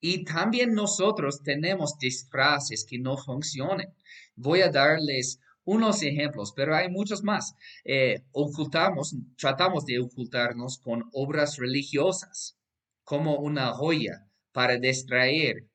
Y 0.00 0.24
también 0.24 0.74
nosotros 0.74 1.42
tenemos 1.42 1.98
disfraces 1.98 2.86
que 2.88 2.98
no 2.98 3.16
funcionan. 3.16 3.92
Voy 4.36 4.62
a 4.62 4.70
darles 4.70 5.40
unos 5.68 6.02
ejemplos, 6.02 6.54
pero 6.56 6.74
hay 6.74 6.88
muchos 6.88 7.22
más. 7.22 7.54
Eh, 7.84 8.24
ocultamos, 8.32 9.14
tratamos 9.36 9.84
de 9.84 9.98
ocultarnos 9.98 10.78
con 10.78 11.10
obras 11.12 11.58
religiosas, 11.58 12.56
como 13.04 13.36
una 13.36 13.72
joya 13.74 14.26
para 14.52 14.78
distraer. 14.78 15.68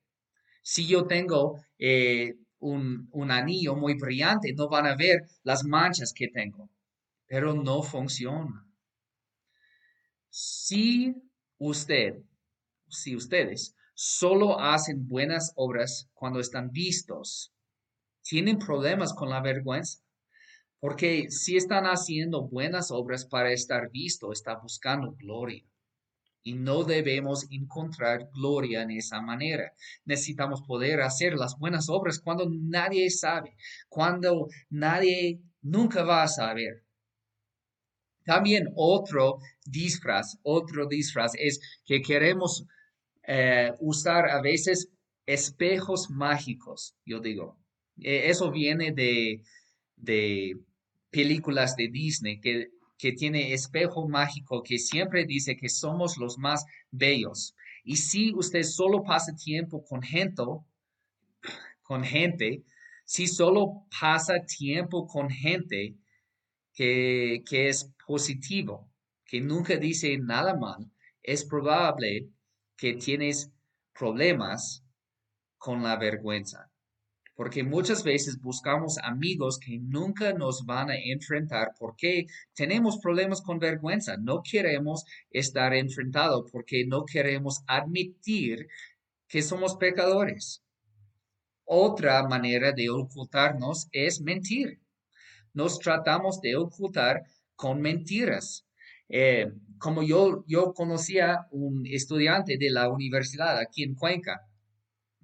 Si 0.62 0.88
yo 0.88 1.06
tengo 1.06 1.60
eh, 1.78 2.34
un, 2.58 3.08
un 3.12 3.30
anillo 3.30 3.76
muy 3.76 3.94
brillante, 3.94 4.52
no 4.52 4.68
van 4.68 4.86
a 4.86 4.96
ver 4.96 5.28
las 5.44 5.62
manchas 5.62 6.12
que 6.12 6.26
tengo, 6.26 6.68
pero 7.28 7.54
no 7.54 7.80
funciona. 7.84 8.66
Si 10.28 11.14
usted, 11.58 12.16
si 12.88 13.14
ustedes 13.14 13.76
solo 13.94 14.58
hacen 14.58 15.06
buenas 15.06 15.52
obras 15.54 16.08
cuando 16.14 16.40
están 16.40 16.72
vistos, 16.72 17.53
tienen 18.24 18.58
problemas 18.58 19.12
con 19.12 19.30
la 19.30 19.40
vergüenza. 19.40 20.00
Porque 20.80 21.30
si 21.30 21.56
están 21.56 21.84
haciendo 21.84 22.42
buenas 22.48 22.90
obras 22.90 23.24
para 23.24 23.52
estar 23.52 23.90
visto, 23.90 24.32
está 24.32 24.56
buscando 24.56 25.12
gloria. 25.12 25.64
Y 26.42 26.54
no 26.54 26.84
debemos 26.84 27.46
encontrar 27.50 28.28
gloria 28.34 28.82
en 28.82 28.90
esa 28.90 29.22
manera. 29.22 29.72
Necesitamos 30.04 30.60
poder 30.62 31.00
hacer 31.00 31.34
las 31.34 31.58
buenas 31.58 31.88
obras 31.88 32.18
cuando 32.18 32.46
nadie 32.50 33.08
sabe, 33.08 33.56
cuando 33.88 34.48
nadie 34.68 35.40
nunca 35.62 36.02
va 36.04 36.22
a 36.22 36.28
saber. 36.28 36.84
También 38.24 38.68
otro 38.76 39.38
disfraz, 39.64 40.38
otro 40.42 40.86
disfraz 40.86 41.32
es 41.38 41.60
que 41.84 42.02
queremos 42.02 42.66
eh, 43.26 43.72
usar 43.80 44.28
a 44.28 44.42
veces 44.42 44.90
espejos 45.24 46.10
mágicos, 46.10 46.94
yo 47.06 47.20
digo. 47.20 47.63
Eh, 48.02 48.28
eso 48.28 48.50
viene 48.50 48.92
de, 48.92 49.42
de 49.96 50.56
películas 51.10 51.76
de 51.76 51.88
Disney 51.88 52.40
que, 52.40 52.70
que 52.98 53.12
tiene 53.12 53.52
espejo 53.52 54.08
mágico 54.08 54.62
que 54.62 54.78
siempre 54.78 55.24
dice 55.24 55.56
que 55.56 55.68
somos 55.68 56.16
los 56.16 56.38
más 56.38 56.64
bellos. 56.90 57.54
Y 57.84 57.96
si 57.96 58.32
usted 58.34 58.62
solo 58.62 59.02
pasa 59.04 59.34
tiempo 59.34 59.84
con 59.84 60.02
gente, 60.02 60.42
con 61.82 62.02
gente, 62.02 62.64
si 63.04 63.26
solo 63.26 63.84
pasa 64.00 64.44
tiempo 64.44 65.06
con 65.06 65.28
gente 65.28 65.94
que, 66.72 67.42
que 67.46 67.68
es 67.68 67.92
positivo, 68.06 68.88
que 69.24 69.40
nunca 69.40 69.76
dice 69.76 70.18
nada 70.18 70.56
mal, 70.56 70.90
es 71.22 71.44
probable 71.44 72.28
que 72.76 72.94
tienes 72.94 73.50
problemas 73.92 74.82
con 75.58 75.82
la 75.82 75.96
vergüenza 75.96 76.70
porque 77.34 77.64
muchas 77.64 78.04
veces 78.04 78.40
buscamos 78.40 78.98
amigos 78.98 79.58
que 79.58 79.78
nunca 79.78 80.32
nos 80.32 80.64
van 80.66 80.90
a 80.90 80.96
enfrentar 80.96 81.72
porque 81.78 82.26
tenemos 82.54 82.98
problemas 82.98 83.42
con 83.42 83.58
vergüenza. 83.58 84.16
No 84.16 84.42
queremos 84.42 85.04
estar 85.30 85.74
enfrentados 85.74 86.50
porque 86.50 86.86
no 86.86 87.04
queremos 87.04 87.62
admitir 87.66 88.68
que 89.26 89.42
somos 89.42 89.76
pecadores. 89.76 90.62
Otra 91.64 92.22
manera 92.28 92.72
de 92.72 92.90
ocultarnos 92.90 93.88
es 93.90 94.20
mentir. 94.20 94.80
Nos 95.52 95.78
tratamos 95.78 96.40
de 96.40 96.56
ocultar 96.56 97.24
con 97.56 97.80
mentiras. 97.80 98.66
Eh, 99.08 99.50
como 99.78 100.02
yo, 100.02 100.44
yo 100.46 100.72
conocía 100.72 101.46
un 101.50 101.86
estudiante 101.86 102.56
de 102.58 102.70
la 102.70 102.88
universidad 102.88 103.58
aquí 103.58 103.82
en 103.82 103.94
Cuenca, 103.94 104.46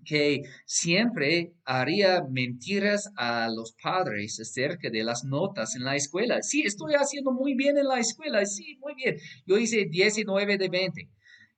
que 0.04 0.42
siempre 0.66 1.52
haría 1.64 2.22
mentiras 2.28 3.10
a 3.16 3.48
los 3.48 3.72
padres 3.72 4.40
acerca 4.40 4.90
de 4.90 5.04
las 5.04 5.24
notas 5.24 5.76
en 5.76 5.84
la 5.84 5.96
escuela. 5.96 6.42
Sí, 6.42 6.62
estoy 6.62 6.94
haciendo 6.94 7.32
muy 7.32 7.54
bien 7.54 7.78
en 7.78 7.86
la 7.86 7.98
escuela, 7.98 8.44
sí, 8.46 8.76
muy 8.80 8.94
bien. 8.94 9.16
Yo 9.46 9.58
hice 9.58 9.86
19 9.86 10.58
de 10.58 10.68
20. 10.68 11.08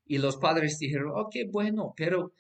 Y 0.06 0.18
los 0.18 0.36
padres 0.36 0.78
dijeron, 0.78 1.12
ok, 1.14 1.36
bueno, 1.50 1.94
pero 1.96 2.32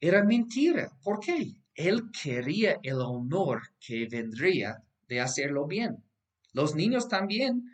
era 0.00 0.24
mentira. 0.24 0.90
¿Por 1.02 1.20
qué? 1.20 1.54
Él 1.74 2.10
quería 2.22 2.78
el 2.82 3.00
honor 3.00 3.62
que 3.78 4.06
vendría 4.10 4.82
de 5.08 5.20
hacerlo 5.20 5.66
bien. 5.66 6.02
Los 6.52 6.74
niños 6.74 7.08
también 7.08 7.64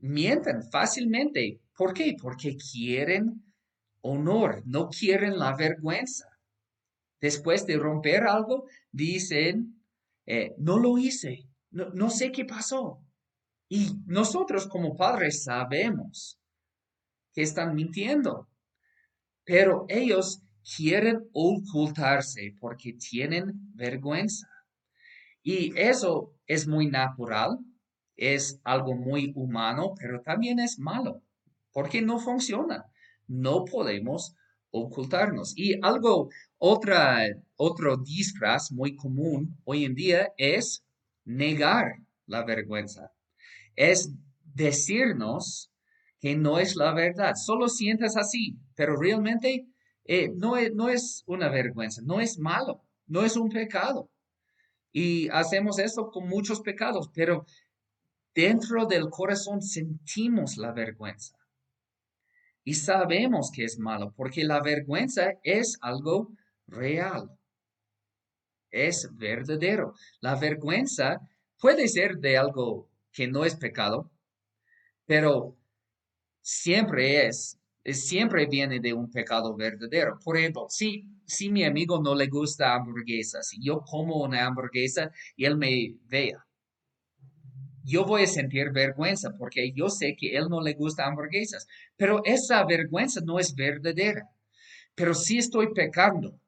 mienten 0.00 0.62
fácilmente. 0.70 1.60
¿Por 1.76 1.92
qué? 1.92 2.14
Porque 2.20 2.56
quieren 2.56 3.42
honor, 4.02 4.62
no 4.64 4.88
quieren 4.88 5.38
la 5.38 5.56
vergüenza 5.56 6.35
después 7.20 7.66
de 7.66 7.76
romper 7.76 8.24
algo, 8.24 8.66
dicen, 8.92 9.82
eh, 10.26 10.54
no 10.58 10.78
lo 10.78 10.98
hice, 10.98 11.48
no, 11.70 11.90
no 11.90 12.10
sé 12.10 12.32
qué 12.32 12.44
pasó. 12.44 13.02
Y 13.68 13.94
nosotros 14.06 14.66
como 14.66 14.96
padres 14.96 15.44
sabemos 15.44 16.38
que 17.32 17.42
están 17.42 17.74
mintiendo, 17.74 18.48
pero 19.44 19.86
ellos 19.88 20.42
quieren 20.76 21.28
ocultarse 21.32 22.54
porque 22.58 22.92
tienen 22.94 23.52
vergüenza. 23.74 24.48
Y 25.42 25.78
eso 25.78 26.34
es 26.46 26.66
muy 26.66 26.86
natural. 26.88 27.58
es 28.18 28.60
algo 28.64 28.94
muy 28.94 29.32
humano, 29.36 29.92
pero 29.98 30.22
también 30.22 30.58
es 30.58 30.78
malo, 30.78 31.22
porque 31.70 32.00
no 32.00 32.18
funciona. 32.18 32.86
No 33.26 33.64
podemos 33.66 34.34
ocultarnos. 34.70 35.52
Y 35.56 35.78
algo, 35.82 36.30
otra, 36.58 37.26
otro 37.56 37.96
disfraz 37.96 38.72
muy 38.72 38.96
común 38.96 39.58
hoy 39.64 39.84
en 39.84 39.94
día 39.94 40.32
es 40.36 40.84
negar 41.24 41.96
la 42.26 42.44
vergüenza. 42.44 43.12
Es 43.74 44.10
decirnos 44.54 45.70
que 46.20 46.36
no 46.36 46.58
es 46.58 46.76
la 46.76 46.92
verdad. 46.94 47.34
Solo 47.34 47.68
sientes 47.68 48.16
así, 48.16 48.56
pero 48.74 48.96
realmente 48.96 49.66
eh, 50.04 50.30
no, 50.34 50.56
es, 50.56 50.72
no 50.74 50.88
es 50.88 51.22
una 51.26 51.48
vergüenza, 51.48 52.00
no 52.02 52.20
es 52.20 52.38
malo, 52.38 52.82
no 53.06 53.24
es 53.24 53.36
un 53.36 53.50
pecado. 53.50 54.10
Y 54.92 55.28
hacemos 55.28 55.78
esto 55.78 56.10
con 56.10 56.28
muchos 56.28 56.60
pecados, 56.60 57.10
pero 57.12 57.44
dentro 58.34 58.86
del 58.86 59.10
corazón 59.10 59.60
sentimos 59.60 60.56
la 60.56 60.72
vergüenza. 60.72 61.36
Y 62.64 62.74
sabemos 62.74 63.50
que 63.54 63.64
es 63.64 63.78
malo, 63.78 64.12
porque 64.16 64.42
la 64.42 64.60
vergüenza 64.60 65.34
es 65.42 65.76
algo 65.80 66.32
real. 66.66 67.30
Es 68.70 69.08
verdadero. 69.12 69.94
La 70.20 70.36
vergüenza 70.36 71.20
puede 71.58 71.88
ser 71.88 72.18
de 72.18 72.36
algo 72.36 72.88
que 73.12 73.26
no 73.26 73.44
es 73.44 73.56
pecado, 73.56 74.10
pero 75.06 75.56
siempre 76.42 77.26
es, 77.26 77.58
siempre 77.84 78.46
viene 78.46 78.80
de 78.80 78.92
un 78.92 79.10
pecado 79.10 79.56
verdadero. 79.56 80.18
Por 80.22 80.36
ejemplo, 80.36 80.66
si, 80.68 81.08
si 81.24 81.50
mi 81.50 81.64
amigo 81.64 82.00
no 82.02 82.14
le 82.14 82.26
gusta 82.26 82.74
hamburguesas 82.74 83.52
y 83.54 83.64
yo 83.64 83.80
como 83.80 84.22
una 84.22 84.46
hamburguesa 84.46 85.10
y 85.36 85.44
él 85.44 85.56
me 85.56 85.94
vea, 86.04 86.44
yo 87.84 88.04
voy 88.04 88.24
a 88.24 88.26
sentir 88.26 88.72
vergüenza 88.72 89.32
porque 89.38 89.72
yo 89.72 89.88
sé 89.88 90.16
que 90.16 90.36
él 90.36 90.48
no 90.48 90.60
le 90.60 90.74
gusta 90.74 91.06
hamburguesas, 91.06 91.68
pero 91.96 92.20
esa 92.24 92.64
vergüenza 92.64 93.20
no 93.24 93.38
es 93.38 93.54
verdadera. 93.54 94.28
Pero 94.96 95.14
si 95.14 95.38
estoy 95.38 95.72
pecando, 95.72 96.40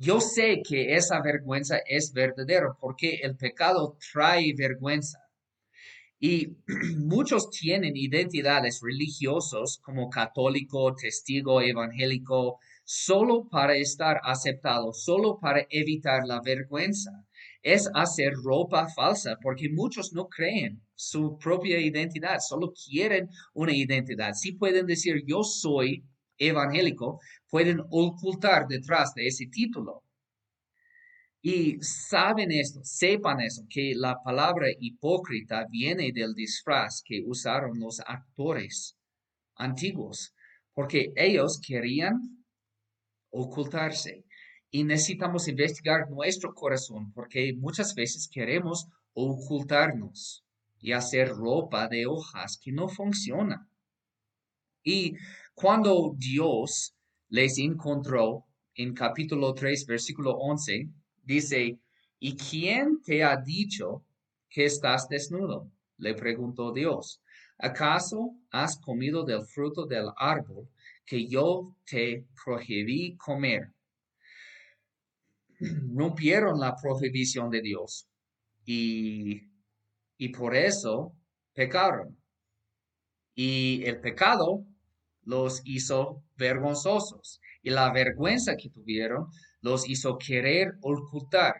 yo 0.00 0.18
sé 0.20 0.62
que 0.66 0.94
esa 0.94 1.20
vergüenza 1.20 1.76
es 1.86 2.12
verdadera 2.12 2.74
porque 2.80 3.20
el 3.22 3.36
pecado 3.36 3.98
trae 4.12 4.54
vergüenza. 4.56 5.18
Y 6.18 6.56
muchos 6.96 7.50
tienen 7.50 7.96
identidades 7.96 8.80
religiosos 8.82 9.78
como 9.82 10.08
católico, 10.08 10.94
testigo, 10.94 11.60
evangélico, 11.60 12.58
solo 12.82 13.46
para 13.50 13.76
estar 13.76 14.20
aceptados, 14.24 15.04
solo 15.04 15.38
para 15.38 15.66
evitar 15.68 16.26
la 16.26 16.40
vergüenza 16.40 17.10
es 17.62 17.90
hacer 17.94 18.32
ropa 18.42 18.88
falsa, 18.88 19.36
porque 19.42 19.68
muchos 19.68 20.12
no 20.14 20.28
creen 20.28 20.80
su 20.94 21.36
propia 21.38 21.78
identidad, 21.78 22.38
solo 22.40 22.72
quieren 22.72 23.28
una 23.52 23.74
identidad. 23.74 24.32
Si 24.32 24.52
pueden 24.52 24.86
decir 24.86 25.22
yo 25.26 25.42
soy 25.42 26.04
evangélico, 26.38 27.20
pueden 27.50 27.80
ocultar 27.90 28.66
detrás 28.68 29.12
de 29.14 29.26
ese 29.26 29.46
título. 29.46 30.02
Y 31.42 31.78
saben 31.80 32.52
esto, 32.52 32.80
sepan 32.84 33.40
eso, 33.40 33.62
que 33.68 33.94
la 33.94 34.22
palabra 34.22 34.68
hipócrita 34.78 35.66
viene 35.70 36.12
del 36.12 36.34
disfraz 36.34 37.02
que 37.04 37.22
usaron 37.26 37.80
los 37.80 38.00
actores 38.00 38.96
antiguos, 39.56 40.34
porque 40.74 41.12
ellos 41.16 41.60
querían 41.66 42.44
ocultarse. 43.30 44.24
Y 44.70 44.84
necesitamos 44.84 45.48
investigar 45.48 46.08
nuestro 46.10 46.54
corazón 46.54 47.12
porque 47.12 47.52
muchas 47.56 47.94
veces 47.94 48.28
queremos 48.32 48.86
ocultarnos 49.14 50.44
y 50.78 50.92
hacer 50.92 51.30
ropa 51.30 51.88
de 51.88 52.06
hojas 52.06 52.58
que 52.62 52.70
no 52.70 52.88
funciona. 52.88 53.68
Y 54.84 55.14
cuando 55.54 56.14
Dios 56.16 56.94
les 57.30 57.58
encontró 57.58 58.44
en 58.74 58.94
capítulo 58.94 59.54
3, 59.54 59.86
versículo 59.86 60.32
11, 60.32 60.88
dice, 61.22 61.78
¿y 62.18 62.36
quién 62.36 63.00
te 63.02 63.22
ha 63.24 63.36
dicho 63.36 64.04
que 64.48 64.64
estás 64.64 65.08
desnudo? 65.08 65.70
Le 65.98 66.14
preguntó 66.14 66.72
Dios. 66.72 67.22
¿Acaso 67.58 68.36
has 68.50 68.78
comido 68.78 69.24
del 69.24 69.44
fruto 69.44 69.86
del 69.86 70.06
árbol 70.16 70.68
que 71.04 71.26
yo 71.26 71.76
te 71.84 72.26
prohibí 72.44 73.16
comer? 73.16 73.72
rompieron 75.94 76.58
la 76.58 76.74
prohibición 76.74 77.50
de 77.50 77.60
Dios 77.60 78.06
y, 78.64 79.42
y 80.16 80.28
por 80.30 80.56
eso 80.56 81.12
pecaron. 81.54 82.16
Y 83.34 83.82
el 83.84 84.00
pecado 84.00 84.64
los 85.30 85.62
hizo 85.64 86.22
vergonzosos 86.36 87.40
y 87.62 87.70
la 87.70 87.92
vergüenza 87.92 88.56
que 88.56 88.68
tuvieron 88.68 89.28
los 89.60 89.88
hizo 89.88 90.18
querer 90.18 90.74
ocultar. 90.82 91.54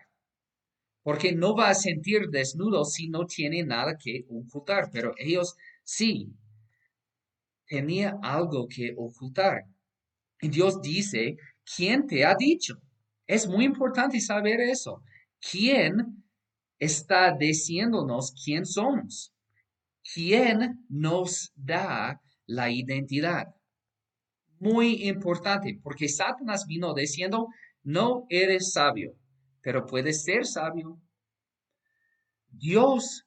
Porque 1.03 1.33
no 1.33 1.55
va 1.55 1.69
a 1.71 1.75
sentir 1.75 2.29
desnudo 2.31 2.85
si 2.85 3.09
no 3.09 3.27
tiene 3.27 3.63
nada 3.63 3.97
que 3.97 4.27
ocultar, 4.29 4.91
pero 4.93 5.15
ellos 5.17 5.55
sí 5.85 6.35
tenía 7.67 8.19
algo 8.23 8.67
que 8.69 8.93
ocultar. 8.97 9.65
Y 10.41 10.49
Dios 10.49 10.83
dice, 10.83 11.37
¿quién 11.77 12.07
te 12.07 12.25
ha 12.25 12.35
dicho? 12.35 12.75
Es 13.27 13.47
muy 13.47 13.65
importante 13.65 14.21
saber 14.21 14.61
eso. 14.61 15.03
¿Quién 15.41 16.25
está 16.79 17.37
diciéndonos 17.37 18.35
quién 18.45 18.67
somos? 18.67 19.33
¿Quién 20.13 20.85
nos 20.89 21.53
da 21.55 22.21
la 22.47 22.71
identidad? 22.71 23.55
Muy 24.61 25.09
importante, 25.09 25.81
porque 25.83 26.09
Satanás 26.09 26.67
vino 26.67 26.93
diciendo, 26.93 27.49
no 27.83 28.27
eres 28.29 28.73
sabio, 28.73 29.15
pero 29.63 29.87
puedes 29.87 30.23
ser 30.23 30.45
sabio. 30.45 31.01
Dios 32.51 33.25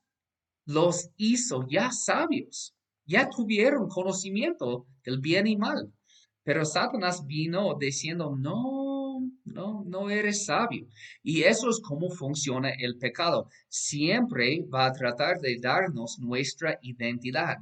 los 0.65 1.09
hizo 1.17 1.65
ya 1.67 1.91
sabios, 1.91 2.75
ya 3.05 3.31
tuvieron 3.31 3.89
conocimiento 3.89 4.85
del 5.03 5.19
bien 5.19 5.47
y 5.47 5.57
mal, 5.57 5.91
pero 6.43 6.65
Satanás 6.65 7.25
vino 7.25 7.75
diciendo, 7.79 8.35
no, 8.37 9.27
no, 9.43 9.83
no 9.87 10.09
eres 10.11 10.45
sabio. 10.45 10.87
Y 11.23 11.41
eso 11.41 11.67
es 11.69 11.81
cómo 11.81 12.11
funciona 12.11 12.69
el 12.77 12.99
pecado. 12.99 13.49
Siempre 13.69 14.63
va 14.71 14.85
a 14.85 14.93
tratar 14.93 15.39
de 15.39 15.57
darnos 15.59 16.19
nuestra 16.19 16.77
identidad. 16.83 17.57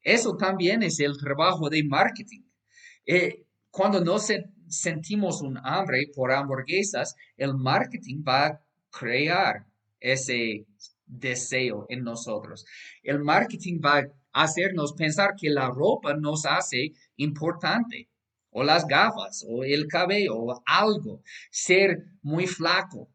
Eso 0.00 0.36
también 0.36 0.84
es 0.84 1.00
el 1.00 1.16
trabajo 1.18 1.68
de 1.68 1.82
marketing. 1.82 2.47
Eh, 3.10 3.46
cuando 3.70 4.04
nos 4.04 4.30
sentimos 4.68 5.40
un 5.40 5.56
hambre 5.64 6.10
por 6.14 6.30
hamburguesas, 6.30 7.16
el 7.38 7.54
marketing 7.54 8.22
va 8.22 8.46
a 8.46 8.60
crear 8.90 9.66
ese 9.98 10.66
deseo 11.06 11.86
en 11.88 12.04
nosotros. 12.04 12.66
El 13.02 13.20
marketing 13.24 13.80
va 13.82 14.00
a 14.00 14.42
hacernos 14.42 14.92
pensar 14.92 15.36
que 15.40 15.48
la 15.48 15.70
ropa 15.70 16.12
nos 16.12 16.44
hace 16.44 16.92
importante 17.16 18.10
o 18.50 18.62
las 18.62 18.86
gafas, 18.86 19.42
o 19.48 19.64
el 19.64 19.86
cabello, 19.88 20.36
o 20.36 20.62
algo. 20.66 21.22
Ser 21.50 22.04
muy 22.20 22.46
flaco 22.46 23.08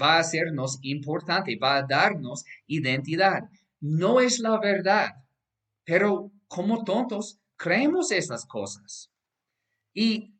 va 0.00 0.16
a 0.16 0.20
hacernos 0.20 0.80
importante, 0.82 1.56
va 1.62 1.76
a 1.76 1.86
darnos 1.88 2.44
identidad. 2.66 3.44
No 3.78 4.18
es 4.18 4.40
la 4.40 4.58
verdad, 4.58 5.12
pero 5.84 6.32
como 6.48 6.82
tontos 6.82 7.38
creemos 7.56 8.10
esas 8.10 8.44
cosas. 8.44 9.12
Y 10.00 10.32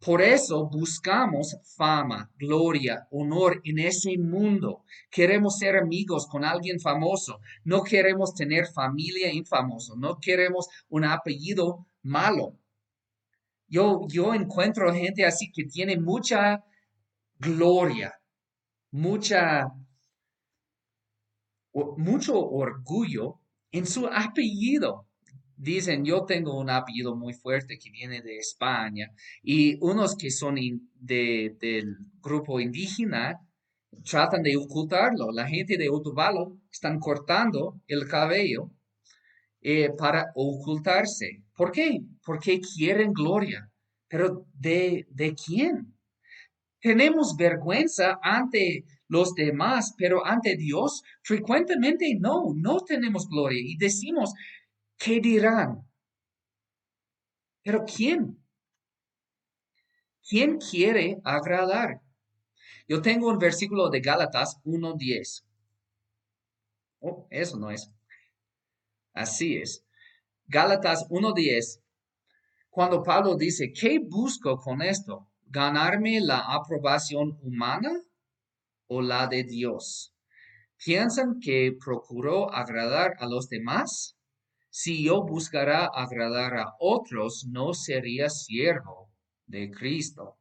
por 0.00 0.20
eso 0.20 0.68
buscamos 0.68 1.56
fama, 1.76 2.32
gloria, 2.36 3.06
honor 3.12 3.60
en 3.62 3.78
ese 3.78 4.18
mundo. 4.18 4.82
Queremos 5.08 5.56
ser 5.58 5.76
amigos 5.76 6.26
con 6.26 6.44
alguien 6.44 6.80
famoso. 6.80 7.38
No 7.62 7.84
queremos 7.84 8.34
tener 8.34 8.66
familia 8.66 9.32
infamosa. 9.32 9.92
No 9.96 10.18
queremos 10.18 10.66
un 10.88 11.04
apellido 11.04 11.86
malo. 12.02 12.58
Yo, 13.68 14.00
yo 14.08 14.34
encuentro 14.34 14.92
gente 14.92 15.24
así 15.24 15.52
que 15.52 15.62
tiene 15.62 15.96
mucha 15.96 16.64
gloria, 17.38 18.18
mucha, 18.90 19.68
mucho 21.72 22.44
orgullo 22.44 23.38
en 23.70 23.86
su 23.86 24.08
apellido. 24.08 25.03
Dicen, 25.56 26.04
yo 26.04 26.24
tengo 26.24 26.58
un 26.58 26.68
apellido 26.70 27.14
muy 27.16 27.32
fuerte 27.32 27.78
que 27.78 27.90
viene 27.90 28.22
de 28.22 28.38
España 28.38 29.12
y 29.42 29.76
unos 29.80 30.16
que 30.16 30.30
son 30.30 30.56
de, 30.94 31.56
del 31.60 31.96
grupo 32.20 32.60
indígena 32.60 33.40
tratan 34.02 34.42
de 34.42 34.56
ocultarlo. 34.56 35.30
La 35.30 35.46
gente 35.46 35.76
de 35.76 35.88
Otavalo 35.88 36.58
están 36.70 36.98
cortando 36.98 37.80
el 37.86 38.08
cabello 38.08 38.70
eh, 39.60 39.90
para 39.96 40.26
ocultarse. 40.34 41.42
¿Por 41.54 41.70
qué? 41.70 42.00
Porque 42.24 42.60
quieren 42.60 43.12
gloria. 43.12 43.70
Pero 44.08 44.46
¿de, 44.52 45.06
de 45.10 45.34
quién? 45.34 45.94
Tenemos 46.80 47.36
vergüenza 47.36 48.18
ante 48.22 48.84
los 49.08 49.34
demás, 49.34 49.94
pero 49.96 50.26
ante 50.26 50.56
Dios 50.56 51.02
frecuentemente 51.22 52.14
no, 52.18 52.52
no 52.54 52.80
tenemos 52.80 53.28
gloria 53.28 53.60
y 53.62 53.76
decimos, 53.76 54.34
¿qué 54.98 55.20
dirán? 55.20 55.88
Pero 57.62 57.84
¿quién? 57.84 58.44
¿Quién 60.28 60.58
quiere 60.58 61.20
agradar? 61.24 62.00
Yo 62.88 63.00
tengo 63.00 63.28
un 63.28 63.38
versículo 63.38 63.88
de 63.90 64.00
Gálatas 64.00 64.60
1.10. 64.64 65.44
Oh, 67.00 67.26
eso 67.30 67.58
no 67.58 67.70
es. 67.70 67.90
Así 69.12 69.56
es. 69.56 69.84
Gálatas 70.46 71.06
1.10. 71.08 71.82
Cuando 72.68 73.02
Pablo 73.02 73.36
dice, 73.36 73.72
¿qué 73.72 73.98
busco 73.98 74.58
con 74.58 74.82
esto? 74.82 75.30
¿Ganarme 75.46 76.20
la 76.20 76.38
aprobación 76.38 77.38
humana 77.42 77.92
o 78.86 79.00
la 79.00 79.26
de 79.26 79.44
Dios? 79.44 80.14
¿Piensan 80.84 81.38
que 81.40 81.76
procuró 81.82 82.52
agradar 82.52 83.12
a 83.18 83.26
los 83.26 83.48
demás? 83.48 84.16
Si 84.76 85.04
yo 85.04 85.22
buscara 85.22 85.86
agradar 85.86 86.58
a 86.58 86.74
otros, 86.80 87.46
no 87.46 87.74
sería 87.74 88.28
siervo 88.28 89.08
de 89.46 89.70
Cristo. 89.70 90.36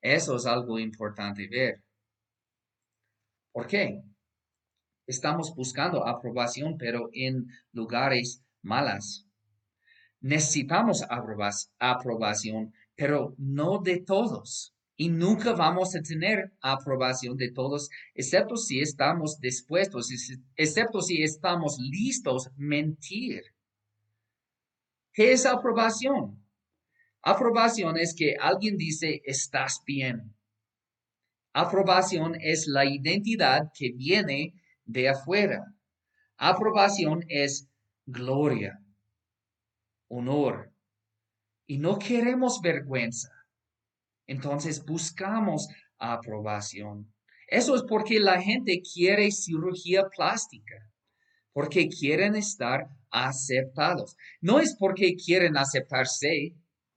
Eso 0.00 0.34
es 0.34 0.44
algo 0.44 0.80
importante 0.80 1.46
ver. 1.46 1.84
¿Por 3.52 3.68
qué? 3.68 4.02
Estamos 5.06 5.54
buscando 5.54 6.04
aprobación, 6.04 6.76
pero 6.76 7.10
en 7.12 7.46
lugares 7.70 8.42
malas. 8.60 9.24
Necesitamos 10.20 11.04
aprobación, 11.78 12.74
pero 12.96 13.36
no 13.38 13.78
de 13.78 14.00
todos. 14.00 14.74
Y 14.96 15.10
nunca 15.10 15.52
vamos 15.52 15.94
a 15.94 16.00
tener 16.00 16.52
aprobación 16.62 17.36
de 17.36 17.50
todos, 17.50 17.90
excepto 18.14 18.56
si 18.56 18.80
estamos 18.80 19.38
dispuestos, 19.40 20.10
excepto 20.56 21.02
si 21.02 21.22
estamos 21.22 21.78
listos 21.78 22.50
mentir. 22.56 23.42
¿Qué 25.12 25.32
es 25.32 25.44
aprobación? 25.44 26.42
Aprobación 27.22 27.98
es 27.98 28.14
que 28.14 28.36
alguien 28.40 28.76
dice, 28.76 29.20
estás 29.24 29.82
bien. 29.84 30.34
Aprobación 31.52 32.36
es 32.40 32.66
la 32.66 32.84
identidad 32.84 33.72
que 33.74 33.92
viene 33.92 34.54
de 34.84 35.08
afuera. 35.08 35.74
Aprobación 36.36 37.24
es 37.28 37.68
gloria, 38.06 38.78
honor. 40.08 40.70
Y 41.66 41.78
no 41.78 41.98
queremos 41.98 42.60
vergüenza. 42.60 43.35
Entonces 44.26 44.84
buscamos 44.84 45.68
aprobación. 45.98 47.12
Eso 47.48 47.76
es 47.76 47.82
porque 47.88 48.18
la 48.18 48.40
gente 48.40 48.80
quiere 48.82 49.30
cirugía 49.30 50.08
plástica, 50.08 50.90
porque 51.52 51.88
quieren 51.88 52.34
estar 52.34 52.88
aceptados. 53.10 54.16
No 54.40 54.58
es 54.58 54.76
porque 54.78 55.14
quieren 55.14 55.56
aceptarse, 55.56 56.54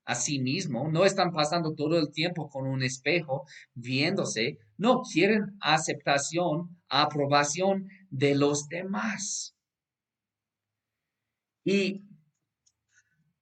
a 0.10 0.16
sí 0.16 0.40
mismo, 0.40 0.90
no 0.90 1.06
están 1.06 1.32
pasando 1.32 1.76
todo 1.76 2.00
el 2.00 2.12
tiempo 2.12 2.50
con 2.50 2.66
un 2.66 2.82
espejo 2.82 3.46
viéndose, 3.76 4.58
no 4.76 5.04
quieren 5.04 5.56
aceptación, 5.62 6.82
aprobación 6.90 7.88
de 8.10 8.34
los 8.34 8.68
demás. 8.70 9.56
Y 11.64 12.02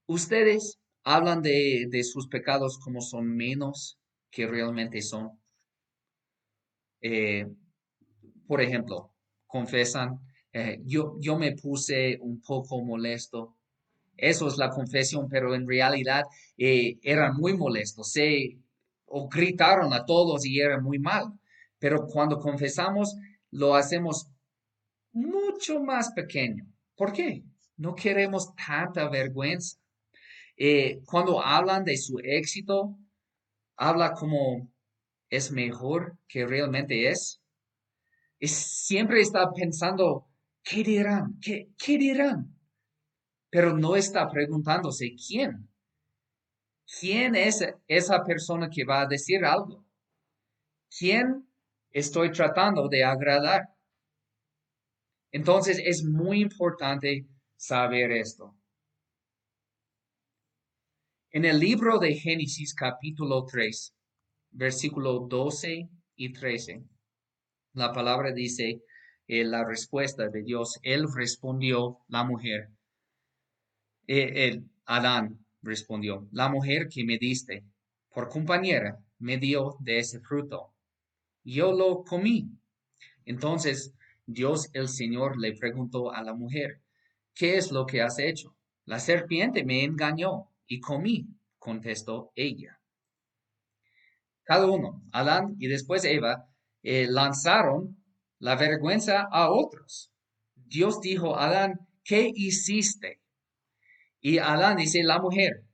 ustedes 0.07 0.77
hablan 1.15 1.41
de, 1.41 2.03
sus 2.03 2.27
pecados 2.27 2.77
como 2.79 3.01
son 3.01 3.35
menos 3.35 3.97
que 4.29 4.47
realmente 4.47 5.01
son. 5.01 5.39
Eh, 7.01 7.47
por 8.47 8.61
ejemplo, 8.61 9.11
confesan, 9.45 10.19
eh, 10.51 10.81
yo, 10.85 11.17
yo 11.19 11.37
me 11.37 11.53
puse 11.53 12.17
un 12.21 12.41
poco 12.41 12.83
molesto 12.83 13.57
eso 14.17 14.47
es 14.47 14.57
la 14.57 14.69
confesión, 14.69 15.29
pero 15.29 15.53
en 15.53 15.67
realidad 15.67 16.23
eh, 16.57 16.97
eran 17.03 17.37
muy 17.37 17.55
molestos, 17.55 18.11
se 18.11 18.57
o 19.05 19.29
gritaron 19.29 19.93
a 19.93 20.05
todos 20.05 20.45
y 20.45 20.59
era 20.59 20.81
muy 20.81 20.99
mal. 20.99 21.31
Pero 21.79 22.07
cuando 22.07 22.39
confesamos, 22.39 23.15
lo 23.51 23.75
hacemos 23.75 24.27
mucho 25.13 25.81
más 25.81 26.11
pequeño. 26.11 26.65
¿Por 26.95 27.13
qué? 27.13 27.43
No 27.77 27.95
queremos 27.95 28.53
tanta 28.55 29.07
vergüenza. 29.07 29.77
Eh, 30.57 31.01
cuando 31.05 31.41
hablan 31.41 31.83
de 31.83 31.97
su 31.97 32.19
éxito, 32.23 32.97
habla 33.77 34.13
como 34.13 34.71
es 35.29 35.51
mejor 35.51 36.17
que 36.27 36.45
realmente 36.45 37.09
es. 37.09 37.41
siempre 38.41 39.21
está 39.21 39.51
pensando, 39.53 40.27
¿qué 40.63 40.83
dirán? 40.83 41.39
¿Qué, 41.41 41.69
qué 41.77 41.97
dirán? 41.97 42.57
pero 43.49 43.75
no 43.75 43.95
está 43.95 44.29
preguntándose 44.29 45.15
quién. 45.15 45.69
¿Quién 46.99 47.35
es 47.35 47.65
esa 47.87 48.23
persona 48.23 48.69
que 48.69 48.85
va 48.85 49.01
a 49.01 49.07
decir 49.07 49.43
algo? 49.43 49.85
¿Quién 50.97 51.47
estoy 51.91 52.31
tratando 52.31 52.87
de 52.87 53.03
agradar? 53.03 53.69
Entonces 55.31 55.81
es 55.83 56.03
muy 56.03 56.41
importante 56.41 57.27
saber 57.55 58.11
esto. 58.11 58.56
En 61.37 61.45
el 61.45 61.59
libro 61.59 61.99
de 61.99 62.15
Génesis 62.15 62.73
capítulo 62.73 63.45
3, 63.45 63.93
versículo 64.53 65.19
12 65.19 65.87
y 66.15 66.33
13, 66.33 66.83
la 67.73 67.93
palabra 67.93 68.31
dice 68.31 68.81
eh, 69.27 69.43
la 69.43 69.63
respuesta 69.63 70.29
de 70.29 70.41
Dios. 70.41 70.79
Él 70.81 71.05
respondió, 71.13 71.99
la 72.07 72.23
mujer, 72.23 72.71
eh, 74.07 74.47
el 74.47 74.67
Adán 74.85 75.45
respondió, 75.61 76.27
la 76.31 76.49
mujer 76.49 76.87
que 76.89 77.03
me 77.03 77.19
diste 77.19 77.63
por 78.09 78.29
compañera 78.29 78.97
me 79.19 79.37
dio 79.37 79.77
de 79.79 79.99
ese 79.99 80.19
fruto. 80.19 80.73
Yo 81.43 81.71
lo 81.71 82.03
comí. 82.03 82.49
Entonces 83.25 83.93
Dios 84.25 84.71
el 84.73 84.89
Señor 84.89 85.37
le 85.37 85.55
preguntó 85.55 86.11
a 86.11 86.23
la 86.23 86.33
mujer, 86.33 86.81
¿qué 87.35 87.57
es 87.57 87.71
lo 87.71 87.85
que 87.85 88.01
has 88.01 88.17
hecho? 88.17 88.55
La 88.85 88.97
serpiente 88.97 89.63
me 89.63 89.83
engañó 89.83 90.49
y 90.67 90.79
comí, 90.79 91.27
contestó 91.57 92.31
ella. 92.35 92.79
Cada 94.43 94.65
uno, 94.67 95.03
Adán 95.11 95.55
y 95.59 95.67
después 95.67 96.05
Eva, 96.05 96.47
eh, 96.83 97.07
lanzaron 97.09 98.01
la 98.39 98.55
vergüenza 98.55 99.27
a 99.31 99.51
otros. 99.51 100.11
Dios 100.55 101.01
dijo 101.01 101.35
a 101.35 101.47
Adán, 101.47 101.87
¿qué 102.03 102.31
hiciste? 102.33 103.21
Y 104.21 104.37
Adán 104.37 104.77
dice 104.77 105.03
la 105.03 105.19
mujer. 105.19 105.65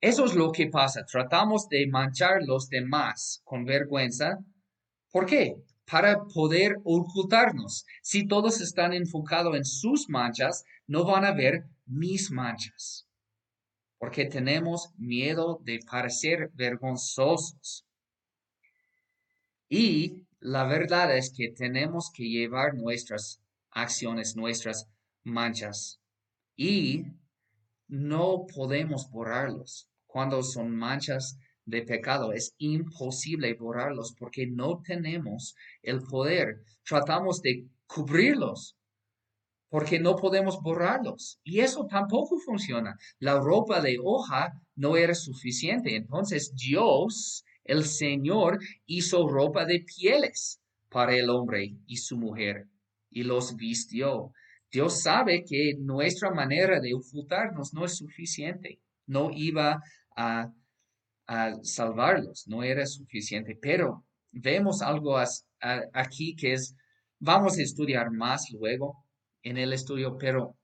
Eso 0.00 0.24
es 0.24 0.34
lo 0.34 0.50
que 0.50 0.66
pasa. 0.66 1.04
Tratamos 1.04 1.68
de 1.68 1.86
manchar 1.86 2.42
los 2.42 2.68
demás 2.68 3.42
con 3.44 3.64
vergüenza. 3.64 4.38
¿Por 5.10 5.26
qué? 5.26 5.56
Para 5.90 6.24
poder 6.24 6.76
ocultarnos. 6.84 7.84
Si 8.02 8.26
todos 8.26 8.60
están 8.60 8.94
enfocados 8.94 9.56
en 9.56 9.64
sus 9.64 10.08
manchas, 10.08 10.64
no 10.86 11.04
van 11.04 11.24
a 11.24 11.32
ver 11.32 11.64
mis 11.84 12.30
manchas. 12.30 13.09
Porque 14.00 14.24
tenemos 14.24 14.88
miedo 14.96 15.60
de 15.62 15.78
parecer 15.88 16.50
vergonzosos. 16.54 17.84
Y 19.68 20.24
la 20.40 20.64
verdad 20.64 21.14
es 21.14 21.34
que 21.36 21.50
tenemos 21.50 22.10
que 22.10 22.24
llevar 22.24 22.74
nuestras 22.74 23.42
acciones, 23.70 24.36
nuestras 24.36 24.88
manchas 25.22 26.00
y 26.56 27.04
no 27.88 28.46
podemos 28.46 29.10
borrarlos. 29.10 29.86
Cuando 30.06 30.42
son 30.42 30.74
manchas 30.74 31.38
de 31.66 31.82
pecado, 31.82 32.32
es 32.32 32.54
imposible 32.56 33.52
borrarlos 33.52 34.14
porque 34.18 34.46
no 34.46 34.80
tenemos 34.82 35.54
el 35.82 36.00
poder. 36.00 36.64
Tratamos 36.84 37.42
de 37.42 37.68
cubrirlos 37.86 38.78
porque 39.70 40.00
no 40.00 40.16
podemos 40.16 40.60
borrarlos. 40.60 41.40
Y 41.44 41.60
eso 41.60 41.86
tampoco 41.88 42.38
funciona. 42.38 42.98
La 43.18 43.38
ropa 43.38 43.80
de 43.80 43.98
hoja 44.02 44.52
no 44.74 44.96
era 44.96 45.14
suficiente. 45.14 45.96
Entonces 45.96 46.52
Dios, 46.54 47.44
el 47.64 47.84
Señor, 47.84 48.58
hizo 48.84 49.26
ropa 49.28 49.64
de 49.64 49.80
pieles 49.80 50.60
para 50.90 51.16
el 51.16 51.30
hombre 51.30 51.76
y 51.86 51.96
su 51.96 52.18
mujer 52.18 52.66
y 53.10 53.22
los 53.22 53.56
vistió. 53.56 54.32
Dios 54.72 55.02
sabe 55.02 55.44
que 55.48 55.74
nuestra 55.78 56.30
manera 56.32 56.80
de 56.80 56.92
ocultarnos 56.94 57.72
no 57.72 57.84
es 57.84 57.96
suficiente. 57.96 58.80
No 59.06 59.30
iba 59.32 59.80
a, 60.16 60.52
salvarlos, 61.62 62.48
no 62.48 62.64
era 62.64 62.84
suficiente. 62.86 63.56
Pero 63.60 64.04
vemos 64.32 64.82
algo 64.82 65.16
aquí 65.92 66.34
que 66.34 66.54
es, 66.54 66.74
vamos 67.20 67.56
a 67.56 67.62
estudiar 67.62 68.10
más 68.10 68.50
luego 68.50 68.96
en 69.42 69.56
el 69.56 69.72
estudio, 69.72 70.16
pero 70.18 70.56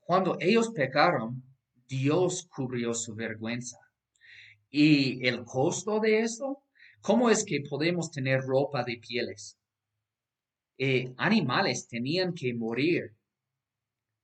cuando 0.00 0.36
ellos 0.40 0.70
pecaron, 0.70 1.42
Dios 1.86 2.48
cubrió 2.54 2.94
su 2.94 3.14
vergüenza. 3.14 3.78
Y 4.70 5.26
el 5.26 5.44
costo 5.44 6.00
de 6.00 6.20
eso, 6.20 6.62
¿Cómo 7.02 7.30
es 7.30 7.44
que 7.44 7.62
podemos 7.68 8.12
tener 8.12 8.42
ropa 8.42 8.84
de 8.84 8.96
pieles? 8.96 9.58
Eh, 10.78 11.12
animales 11.16 11.88
tenían 11.88 12.32
que 12.32 12.54
morir. 12.54 13.16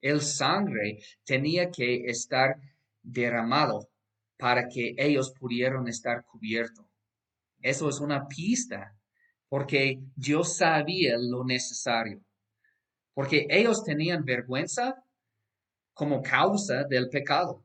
El 0.00 0.20
sangre 0.20 1.00
tenía 1.24 1.72
que 1.72 2.04
estar 2.06 2.54
derramado 3.02 3.90
para 4.38 4.68
que 4.68 4.94
ellos 4.96 5.32
pudieran 5.32 5.88
estar 5.88 6.24
cubiertos. 6.24 6.86
Eso 7.60 7.88
es 7.88 7.98
una 7.98 8.28
pista, 8.28 8.96
porque 9.48 10.00
Dios 10.14 10.56
sabía 10.56 11.16
lo 11.18 11.44
necesario, 11.44 12.24
porque 13.18 13.48
ellos 13.50 13.83
tenían 13.83 14.24
vergüenza 14.24 14.94
como 15.92 16.22
causa 16.22 16.85
del 16.85 17.09
pecado. 17.09 17.64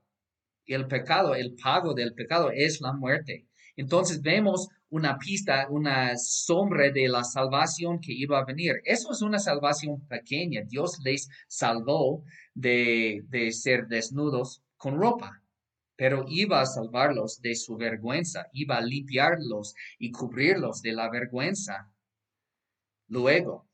El 0.66 0.88
pecado, 0.88 1.36
el 1.36 1.54
pago 1.54 1.94
del 1.94 2.16
pecado 2.16 2.50
es 2.50 2.82
la 2.82 2.92
muerte. 2.92 3.46
Entonces 3.76 4.20
vemos 4.24 4.68
una 4.90 5.20
pista, 5.20 5.68
una 5.70 6.18
sombra 6.18 6.90
de 6.90 7.08
la 7.08 7.24
salvación 7.24 8.00
que 8.00 8.14
iba 8.14 8.40
a 8.40 8.46
venir. 8.46 8.82
Eso 8.84 9.12
es 9.12 9.22
una 9.22 9.38
salvación 9.38 10.02
pequeña. 10.08 10.64
Dios 10.66 10.98
les 11.04 11.30
salvó 11.48 12.24
de, 12.56 13.22
de 13.28 13.52
ser 13.52 13.86
desnudos 13.86 14.64
con 14.76 15.00
ropa, 15.00 15.44
pero 15.96 16.26
iba 16.30 16.62
a 16.62 16.66
salvarlos 16.66 17.40
de 17.42 17.54
su 17.54 17.78
vergüenza, 17.78 18.48
iba 18.54 18.78
a 18.78 18.82
limpiarlos 18.82 19.76
y 20.00 20.10
cubrirlos 20.10 20.82
de 20.82 20.94
la 20.94 21.12
vergüenza. 21.12 21.94
Luego, 23.08 23.68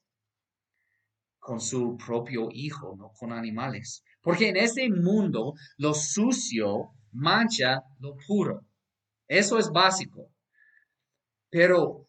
con 1.39 1.60
su 1.62 1.97
propio 1.97 2.49
hijo, 2.52 2.95
no 2.97 3.12
con 3.17 3.32
animales. 3.32 4.04
Porque 4.21 4.49
en 4.49 4.58
ese 4.58 4.89
mundo 4.89 5.54
lo 5.78 5.93
sucio 5.93 6.91
mancha 7.12 7.82
lo 7.99 8.15
puro. 8.28 8.65
Eso 9.28 9.58
es 9.58 9.69
básico. 9.69 10.30
Pero 11.49 12.08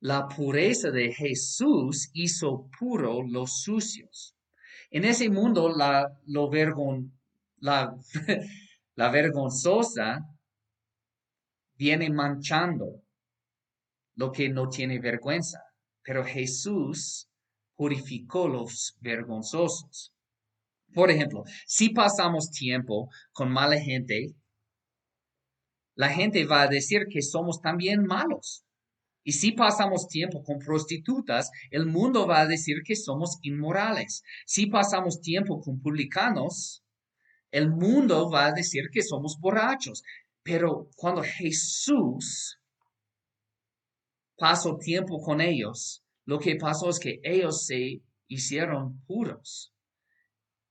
la 0.00 0.28
pureza 0.28 0.90
de 0.90 1.12
Jesús 1.12 2.10
hizo 2.12 2.68
puro 2.78 3.22
los 3.22 3.62
sucios. 3.62 4.34
En 4.90 5.04
ese 5.04 5.30
mundo 5.30 5.74
la, 5.74 6.06
lo 6.26 6.50
la, 7.58 7.96
la 8.94 9.10
vergonzosa 9.10 10.20
viene 11.76 12.10
manchando 12.10 13.02
lo 14.14 14.32
que 14.32 14.48
no 14.48 14.68
tiene 14.68 14.98
vergüenza. 14.98 15.60
Pero 16.02 16.24
Jesús 16.24 17.28
purificó 17.76 18.48
los 18.48 18.96
vergonzosos. 19.00 20.12
Por 20.92 21.10
ejemplo, 21.10 21.44
si 21.66 21.90
pasamos 21.90 22.50
tiempo 22.50 23.08
con 23.32 23.52
mala 23.52 23.78
gente, 23.78 24.34
la 25.94 26.08
gente 26.08 26.44
va 26.44 26.62
a 26.62 26.68
decir 26.68 27.06
que 27.10 27.22
somos 27.22 27.60
también 27.60 28.04
malos. 28.04 28.64
Y 29.24 29.32
si 29.32 29.52
pasamos 29.52 30.06
tiempo 30.06 30.42
con 30.44 30.58
prostitutas, 30.58 31.50
el 31.70 31.86
mundo 31.86 32.26
va 32.26 32.40
a 32.40 32.46
decir 32.46 32.82
que 32.84 32.94
somos 32.94 33.38
inmorales. 33.42 34.22
Si 34.46 34.66
pasamos 34.66 35.20
tiempo 35.20 35.60
con 35.60 35.80
publicanos, 35.80 36.84
el 37.50 37.70
mundo 37.70 38.30
va 38.30 38.46
a 38.46 38.52
decir 38.52 38.84
que 38.92 39.02
somos 39.02 39.38
borrachos. 39.40 40.02
Pero 40.42 40.90
cuando 40.94 41.22
Jesús 41.24 42.60
pasó 44.38 44.76
tiempo 44.76 45.20
con 45.20 45.40
ellos, 45.40 46.04
lo 46.26 46.40
que 46.40 46.56
pasó 46.56 46.90
es 46.90 46.98
que 46.98 47.20
ellos 47.22 47.64
se 47.64 48.02
hicieron 48.28 49.00
puros. 49.06 49.72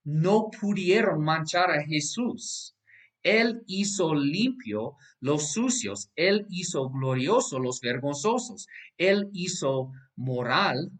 No 0.04 0.50
pudieron 0.60 1.24
manchar 1.24 1.70
a 1.70 1.84
Jesús. 1.84 2.76
Él 3.22 3.62
hizo 3.66 4.14
limpio 4.14 4.94
los 5.18 5.52
sucios, 5.52 6.10
Él 6.14 6.46
hizo 6.48 6.88
glorioso 6.90 7.58
los 7.58 7.80
vergonzosos, 7.80 8.68
Él 8.96 9.28
hizo 9.32 9.90
moral 10.14 10.92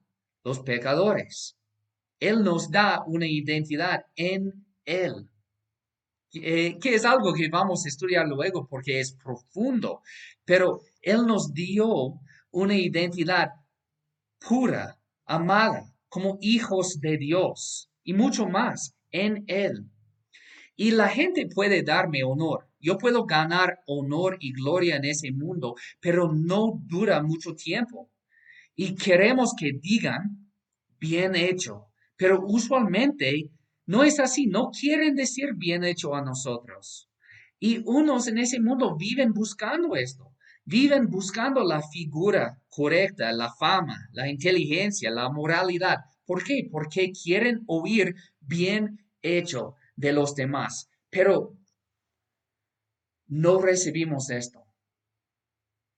los 0.43 0.59
pecadores. 0.61 1.57
Él 2.19 2.43
nos 2.43 2.71
da 2.71 3.05
una 3.07 3.29
identidad 3.29 4.07
en 4.17 4.67
Él, 4.85 5.29
eh, 6.33 6.79
que 6.81 6.95
es 6.97 7.05
algo 7.05 7.33
que 7.33 7.49
vamos 7.49 7.85
a 7.85 7.89
estudiar 7.89 8.27
luego 8.27 8.67
porque 8.67 8.99
es 8.99 9.13
profundo, 9.13 10.01
pero 10.45 10.81
Él 11.03 11.27
nos 11.27 11.53
dio 11.53 12.19
una 12.51 12.75
identidad 12.75 13.51
pura, 14.47 14.97
amada, 15.25 15.93
como 16.09 16.39
hijos 16.41 17.01
de 17.01 17.19
Dios 17.19 17.91
y 18.05 18.15
mucho 18.15 18.47
más 18.47 18.95
en 19.11 19.45
Él. 19.49 19.91
Y 20.77 20.93
la 20.93 21.09
gente 21.09 21.49
puede 21.53 21.83
darme 21.83 22.23
honor. 22.23 22.69
Yo 22.79 22.99
puedo 22.99 23.25
ganar 23.25 23.81
honor 23.87 24.37
y 24.41 24.53
gloria 24.53 24.97
en 24.97 25.05
ese 25.05 25.33
mundo, 25.33 25.75
pero 26.01 26.33
no 26.33 26.81
dura 26.85 27.23
mucho 27.23 27.55
tiempo. 27.55 28.11
Y 28.77 28.95
queremos 28.95 29.55
que 29.59 29.73
digan, 29.73 30.53
bien 31.01 31.35
hecho. 31.35 31.87
Pero 32.17 32.45
usualmente 32.47 33.51
no 33.87 34.05
es 34.05 34.21
así. 34.21 34.47
No 34.47 34.71
quieren 34.71 35.17
decir 35.17 35.55
bien 35.57 35.83
hecho 35.83 36.15
a 36.15 36.23
nosotros. 36.23 37.09
Y 37.59 37.83
unos 37.87 38.29
en 38.29 38.39
ese 38.39 38.61
mundo 38.61 38.97
viven 38.97 39.33
buscando 39.33 39.97
esto. 39.97 40.36
Viven 40.69 41.09
buscando 41.09 41.63
la 41.63 41.81
figura 41.81 42.61
correcta, 42.69 43.31
la 43.31 43.55
fama, 43.55 44.09
la 44.13 44.29
inteligencia, 44.29 45.13
la 45.13 45.31
moralidad. 45.31 45.99
¿Por 46.25 46.43
qué? 46.43 46.69
Porque 46.69 47.13
quieren 47.13 47.63
oír 47.69 48.17
bien 48.41 48.99
hecho 49.23 49.77
de 49.95 50.13
los 50.13 50.35
demás. 50.35 50.91
Pero 51.09 51.57
no 53.29 53.61
recibimos 53.61 54.29
esto. 54.31 54.67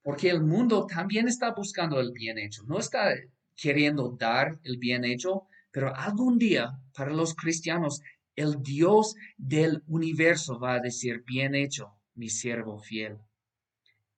Porque 0.03 0.29
el 0.29 0.43
mundo 0.43 0.85
también 0.85 1.27
está 1.27 1.51
buscando 1.51 1.99
el 1.99 2.11
bien 2.11 2.37
hecho. 2.37 2.61
No 2.67 2.77
está 2.77 3.15
queriendo 3.55 4.15
dar 4.19 4.59
el 4.63 4.77
bien 4.77 5.03
hecho, 5.03 5.47
pero 5.71 5.95
algún 5.95 6.37
día 6.37 6.79
para 6.93 7.11
los 7.11 7.33
cristianos 7.33 8.01
el 8.35 8.61
Dios 8.61 9.15
del 9.35 9.81
universo 9.87 10.59
va 10.59 10.73
a 10.73 10.79
decir, 10.79 11.23
bien 11.25 11.55
hecho, 11.55 11.97
mi 12.13 12.29
siervo 12.29 12.79
fiel. 12.79 13.17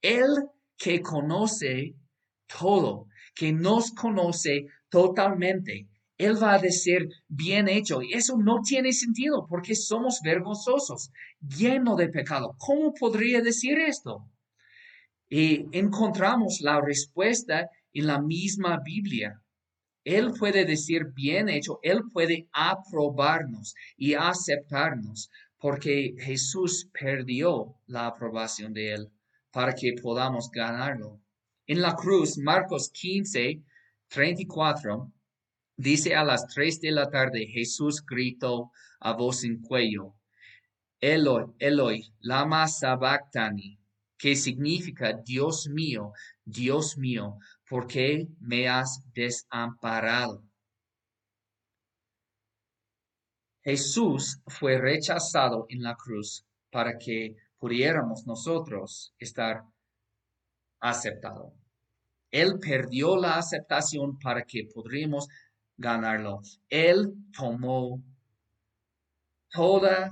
Él 0.02 0.30
que 0.78 1.02
conoce 1.02 1.96
todo, 2.48 3.08
que 3.36 3.54
nos 3.54 3.92
conoce 3.92 4.68
totalmente, 4.90 5.88
él 6.22 6.42
va 6.42 6.54
a 6.54 6.60
decir, 6.60 7.10
bien 7.28 7.68
hecho. 7.68 8.02
Y 8.04 8.14
eso 8.14 8.38
no 8.38 8.62
tiene 8.62 8.94
sentido 8.94 9.48
porque 9.50 9.74
somos 9.74 10.20
vergonzosos, 10.24 11.12
llenos 11.40 11.98
de 11.98 12.10
pecado. 12.10 12.56
¿Cómo 12.60 12.94
podría 12.94 13.42
decir 13.42 13.80
esto? 13.80 14.28
Y 15.30 15.66
encontramos 15.76 16.62
la 16.62 16.80
respuesta 16.80 17.70
en 17.94 18.06
la 18.06 18.22
misma 18.22 18.80
Biblia. 18.84 19.42
Él 20.04 20.32
puede 20.38 20.66
decir 20.66 21.08
bien 21.16 21.50
hecho, 21.50 21.80
Él 21.82 22.02
puede 22.14 22.48
aprobarnos 22.52 23.74
y 23.98 24.14
aceptarnos 24.14 25.30
porque 25.58 26.14
Jesús 26.20 26.90
perdió 26.92 27.76
la 27.88 28.08
aprobación 28.08 28.74
de 28.74 28.94
Él 28.94 29.12
para 29.52 29.74
que 29.74 29.94
podamos 30.02 30.50
ganarlo. 30.50 31.20
En 31.68 31.82
la 31.82 31.96
cruz, 31.96 32.38
Marcos 32.38 32.90
15, 32.92 33.62
34, 34.08 35.12
Dice 35.78 36.14
a 36.16 36.24
las 36.24 36.46
tres 36.46 36.80
de 36.80 36.92
la 36.92 37.10
tarde, 37.10 37.48
Jesús 37.48 38.06
gritó 38.06 38.72
a 39.00 39.14
voz 39.14 39.44
en 39.44 39.64
cuello, 39.64 40.14
Eloi, 41.00 41.46
Eloi, 41.58 42.14
lama 42.20 42.68
sabactani, 42.68 43.80
que 44.16 44.36
significa, 44.36 45.14
Dios 45.14 45.68
mío, 45.68 46.14
Dios 46.46 47.00
mío, 47.00 47.40
¿por 47.68 47.88
qué 47.88 48.28
me 48.40 48.70
has 48.70 49.02
desamparado? 49.12 50.44
Jesús 53.64 54.40
fue 54.46 54.78
rechazado 54.78 55.66
en 55.70 55.82
la 55.82 55.96
cruz 55.96 56.46
para 56.70 57.00
que 57.00 57.36
pudiéramos 57.62 58.26
nosotros 58.26 59.14
estar 59.20 59.62
aceptados. 60.80 61.54
Él 62.32 62.58
perdió 62.60 63.18
la 63.18 63.38
aceptación 63.38 64.18
para 64.18 64.44
que 64.44 64.68
podríamos 64.74 65.28
ganarlo. 65.78 66.42
Él 66.70 67.14
tomó 67.38 68.02
toda 69.52 70.10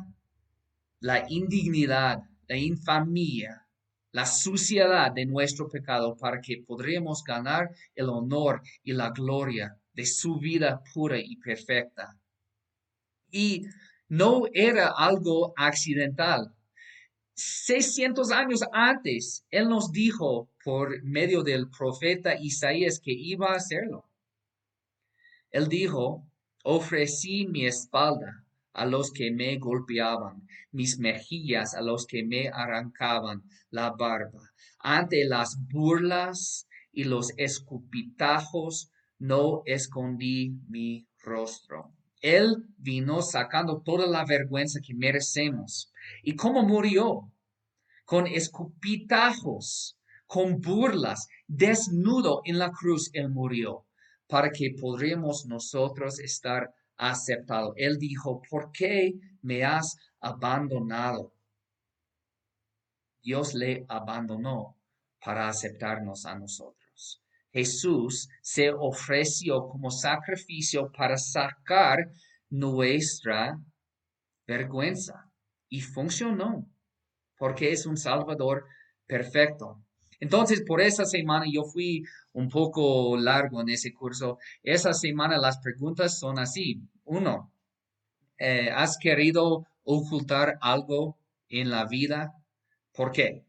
la 1.00 1.26
indignidad, 1.28 2.20
la 2.48 2.56
infamia, 2.56 3.66
la 4.12 4.28
suciedad 4.28 5.12
de 5.12 5.26
nuestro 5.26 5.68
pecado 5.70 6.16
para 6.18 6.42
que 6.42 6.64
podríamos 6.68 7.24
ganar 7.24 7.72
el 7.96 8.10
honor 8.10 8.62
y 8.84 8.94
la 8.94 9.10
gloria 9.10 9.76
de 9.94 10.06
su 10.06 10.38
vida 10.38 10.84
pura 10.94 11.18
y 11.18 11.36
perfecta. 11.38 12.16
Y 13.32 13.66
no 14.08 14.44
era 14.54 14.94
algo 14.96 15.52
accidental. 15.56 16.54
600 17.40 18.32
años 18.32 18.62
antes, 18.74 19.46
Él 19.50 19.70
nos 19.70 19.92
dijo 19.92 20.50
por 20.64 21.02
medio 21.04 21.42
del 21.42 21.70
profeta 21.70 22.36
Isaías 22.38 23.00
que 23.00 23.14
iba 23.14 23.48
a 23.48 23.56
hacerlo. 23.56 24.06
Él 25.50 25.70
dijo, 25.70 26.28
ofrecí 26.64 27.48
mi 27.48 27.66
espalda 27.66 28.46
a 28.74 28.86
los 28.86 29.12
que 29.12 29.32
me 29.32 29.58
golpeaban, 29.58 30.48
mis 30.72 31.00
mejillas 31.00 31.76
a 31.76 31.82
los 31.82 32.06
que 32.06 32.24
me 32.26 32.50
arrancaban 32.50 33.44
la 33.70 33.92
barba. 33.92 34.52
Ante 34.80 35.24
las 35.26 35.58
burlas 35.70 36.68
y 36.92 37.06
los 37.06 37.32
escupitajos 37.38 38.92
no 39.18 39.62
escondí 39.66 40.60
mi 40.68 41.08
rostro. 41.24 41.94
Él 42.22 42.66
vino 42.78 43.22
sacando 43.22 43.82
toda 43.82 44.06
la 44.08 44.26
vergüenza 44.26 44.80
que 44.82 44.94
merecemos. 44.94 45.92
¿Y 46.24 46.36
cómo 46.36 46.64
murió? 46.64 47.32
Con 48.06 48.28
escupitajos, 48.28 49.98
con 50.26 50.60
burlas, 50.60 51.28
desnudo 51.48 52.42
en 52.46 52.60
la 52.60 52.72
cruz, 52.72 53.10
Él 53.14 53.30
murió, 53.30 53.86
para 54.28 54.52
que 54.52 54.76
podríamos 54.80 55.46
nosotros 55.46 56.20
estar 56.20 56.74
aceptados. 56.98 57.74
Él 57.78 57.98
dijo, 57.98 58.42
¿por 58.50 58.72
qué 58.72 59.14
me 59.42 59.64
has 59.64 59.96
abandonado? 60.20 61.34
Dios 63.22 63.54
le 63.54 63.86
abandonó 63.88 64.78
para 65.24 65.48
aceptarnos 65.48 66.26
a 66.26 66.38
nosotros. 66.38 66.79
Jesús 67.52 68.30
se 68.42 68.72
ofreció 68.72 69.68
como 69.68 69.92
sacrificio 69.92 70.92
para 70.92 71.18
sacar 71.18 72.12
nuestra 72.50 73.60
vergüenza 74.46 75.30
y 75.70 75.82
funcionó 75.82 76.68
porque 77.38 77.72
es 77.72 77.86
un 77.86 77.98
Salvador 77.98 78.66
perfecto. 79.08 79.82
Entonces, 80.20 80.62
por 80.68 80.82
esa 80.82 81.06
semana 81.06 81.46
yo 81.52 81.64
fui 81.64 82.04
un 82.34 82.50
poco 82.50 83.18
largo 83.18 83.62
en 83.62 83.70
ese 83.70 83.94
curso. 83.94 84.38
Esa 84.62 84.94
semana 84.94 85.38
las 85.38 85.60
preguntas 85.60 86.20
son 86.20 86.38
así. 86.38 86.82
Uno, 87.06 87.52
eh, 88.38 88.70
¿has 88.70 88.98
querido 88.98 89.66
ocultar 89.84 90.58
algo 90.62 91.18
en 91.48 91.70
la 91.70 91.86
vida? 91.86 92.34
¿Por 92.94 93.12
qué? 93.12 93.46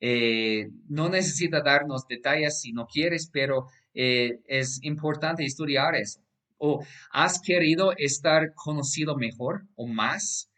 Eh, 0.00 0.68
no 0.88 1.08
necesita 1.08 1.60
darnos 1.60 2.06
detalles 2.06 2.60
si 2.60 2.72
no 2.72 2.86
quieres, 2.86 3.28
pero 3.32 3.66
eh, 3.94 4.40
es 4.46 4.78
importante 4.82 5.44
estudiar 5.44 5.94
eso. 5.96 6.20
¿O 6.58 6.84
has 7.12 7.40
querido 7.40 7.92
estar 7.96 8.52
conocido 8.54 9.16
mejor 9.16 9.66
o 9.76 9.86
más? 9.86 10.50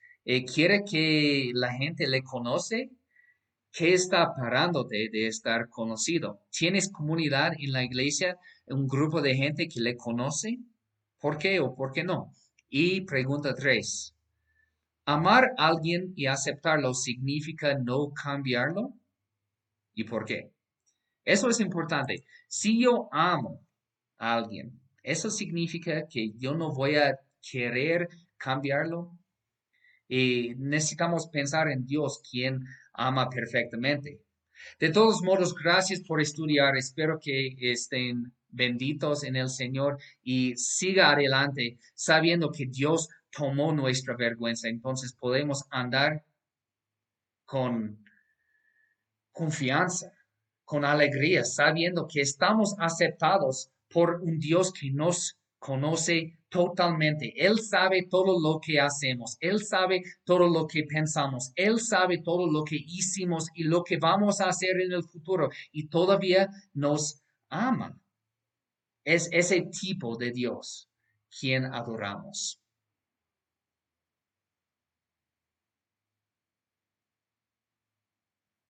¿Quiere 0.54 0.84
que 0.88 1.50
la 1.54 1.72
gente 1.72 2.06
le 2.06 2.22
conoce? 2.22 2.90
¿Qué 3.72 3.94
está 3.94 4.34
parándote 4.34 5.08
de 5.12 5.28
estar 5.28 5.68
conocido? 5.68 6.40
¿Tienes 6.50 6.90
comunidad 6.90 7.52
en 7.56 7.72
la 7.72 7.84
iglesia, 7.84 8.36
un 8.66 8.88
grupo 8.88 9.22
de 9.22 9.36
gente 9.36 9.68
que 9.68 9.80
le 9.80 9.96
conoce? 9.96 10.58
¿Por 11.20 11.38
qué 11.38 11.60
o 11.60 11.74
por 11.76 11.92
qué 11.92 12.02
no? 12.02 12.32
Y 12.68 13.02
pregunta 13.02 13.54
tres. 13.54 14.12
¿Amar 15.04 15.52
a 15.56 15.68
alguien 15.68 16.12
y 16.16 16.26
aceptarlo 16.26 16.94
significa 16.94 17.74
no 17.78 18.10
cambiarlo? 18.10 18.94
¿Y 20.00 20.04
por 20.04 20.24
qué? 20.24 20.50
Eso 21.26 21.50
es 21.50 21.60
importante. 21.60 22.24
Si 22.48 22.80
yo 22.82 23.10
amo 23.12 23.60
a 24.16 24.34
alguien, 24.36 24.80
¿eso 25.02 25.28
significa 25.28 26.08
que 26.08 26.32
yo 26.38 26.54
no 26.54 26.72
voy 26.72 26.96
a 26.96 27.18
querer 27.42 28.08
cambiarlo? 28.38 29.12
Y 30.08 30.54
necesitamos 30.56 31.26
pensar 31.26 31.68
en 31.68 31.84
Dios, 31.84 32.22
quien 32.30 32.64
ama 32.94 33.28
perfectamente. 33.28 34.22
De 34.78 34.88
todos 34.88 35.22
modos, 35.22 35.54
gracias 35.54 36.00
por 36.00 36.22
estudiar. 36.22 36.78
Espero 36.78 37.20
que 37.20 37.54
estén 37.60 38.32
benditos 38.48 39.22
en 39.22 39.36
el 39.36 39.50
Señor 39.50 39.98
y 40.22 40.56
siga 40.56 41.10
adelante 41.10 41.76
sabiendo 41.94 42.50
que 42.50 42.64
Dios 42.64 43.10
tomó 43.30 43.74
nuestra 43.74 44.16
vergüenza. 44.16 44.66
Entonces 44.66 45.12
podemos 45.12 45.66
andar 45.68 46.24
con 47.44 48.02
confianza, 49.32 50.12
con 50.64 50.84
alegría, 50.84 51.44
sabiendo 51.44 52.06
que 52.06 52.20
estamos 52.20 52.74
aceptados 52.78 53.70
por 53.88 54.20
un 54.22 54.38
Dios 54.38 54.72
que 54.72 54.90
nos 54.90 55.36
conoce 55.58 56.38
totalmente. 56.48 57.32
Él 57.36 57.60
sabe 57.60 58.06
todo 58.08 58.38
lo 58.40 58.60
que 58.60 58.80
hacemos. 58.80 59.36
Él 59.40 59.64
sabe 59.64 60.02
todo 60.24 60.48
lo 60.48 60.66
que 60.66 60.84
pensamos. 60.84 61.52
Él 61.54 61.80
sabe 61.80 62.18
todo 62.18 62.50
lo 62.50 62.64
que 62.64 62.76
hicimos 62.76 63.48
y 63.54 63.64
lo 63.64 63.82
que 63.84 63.98
vamos 63.98 64.40
a 64.40 64.48
hacer 64.48 64.80
en 64.80 64.92
el 64.92 65.04
futuro. 65.04 65.50
Y 65.72 65.88
todavía 65.88 66.48
nos 66.72 67.22
ama. 67.48 67.98
Es 69.04 69.28
ese 69.32 69.62
tipo 69.62 70.16
de 70.16 70.32
Dios 70.32 70.88
quien 71.28 71.64
adoramos. 71.64 72.59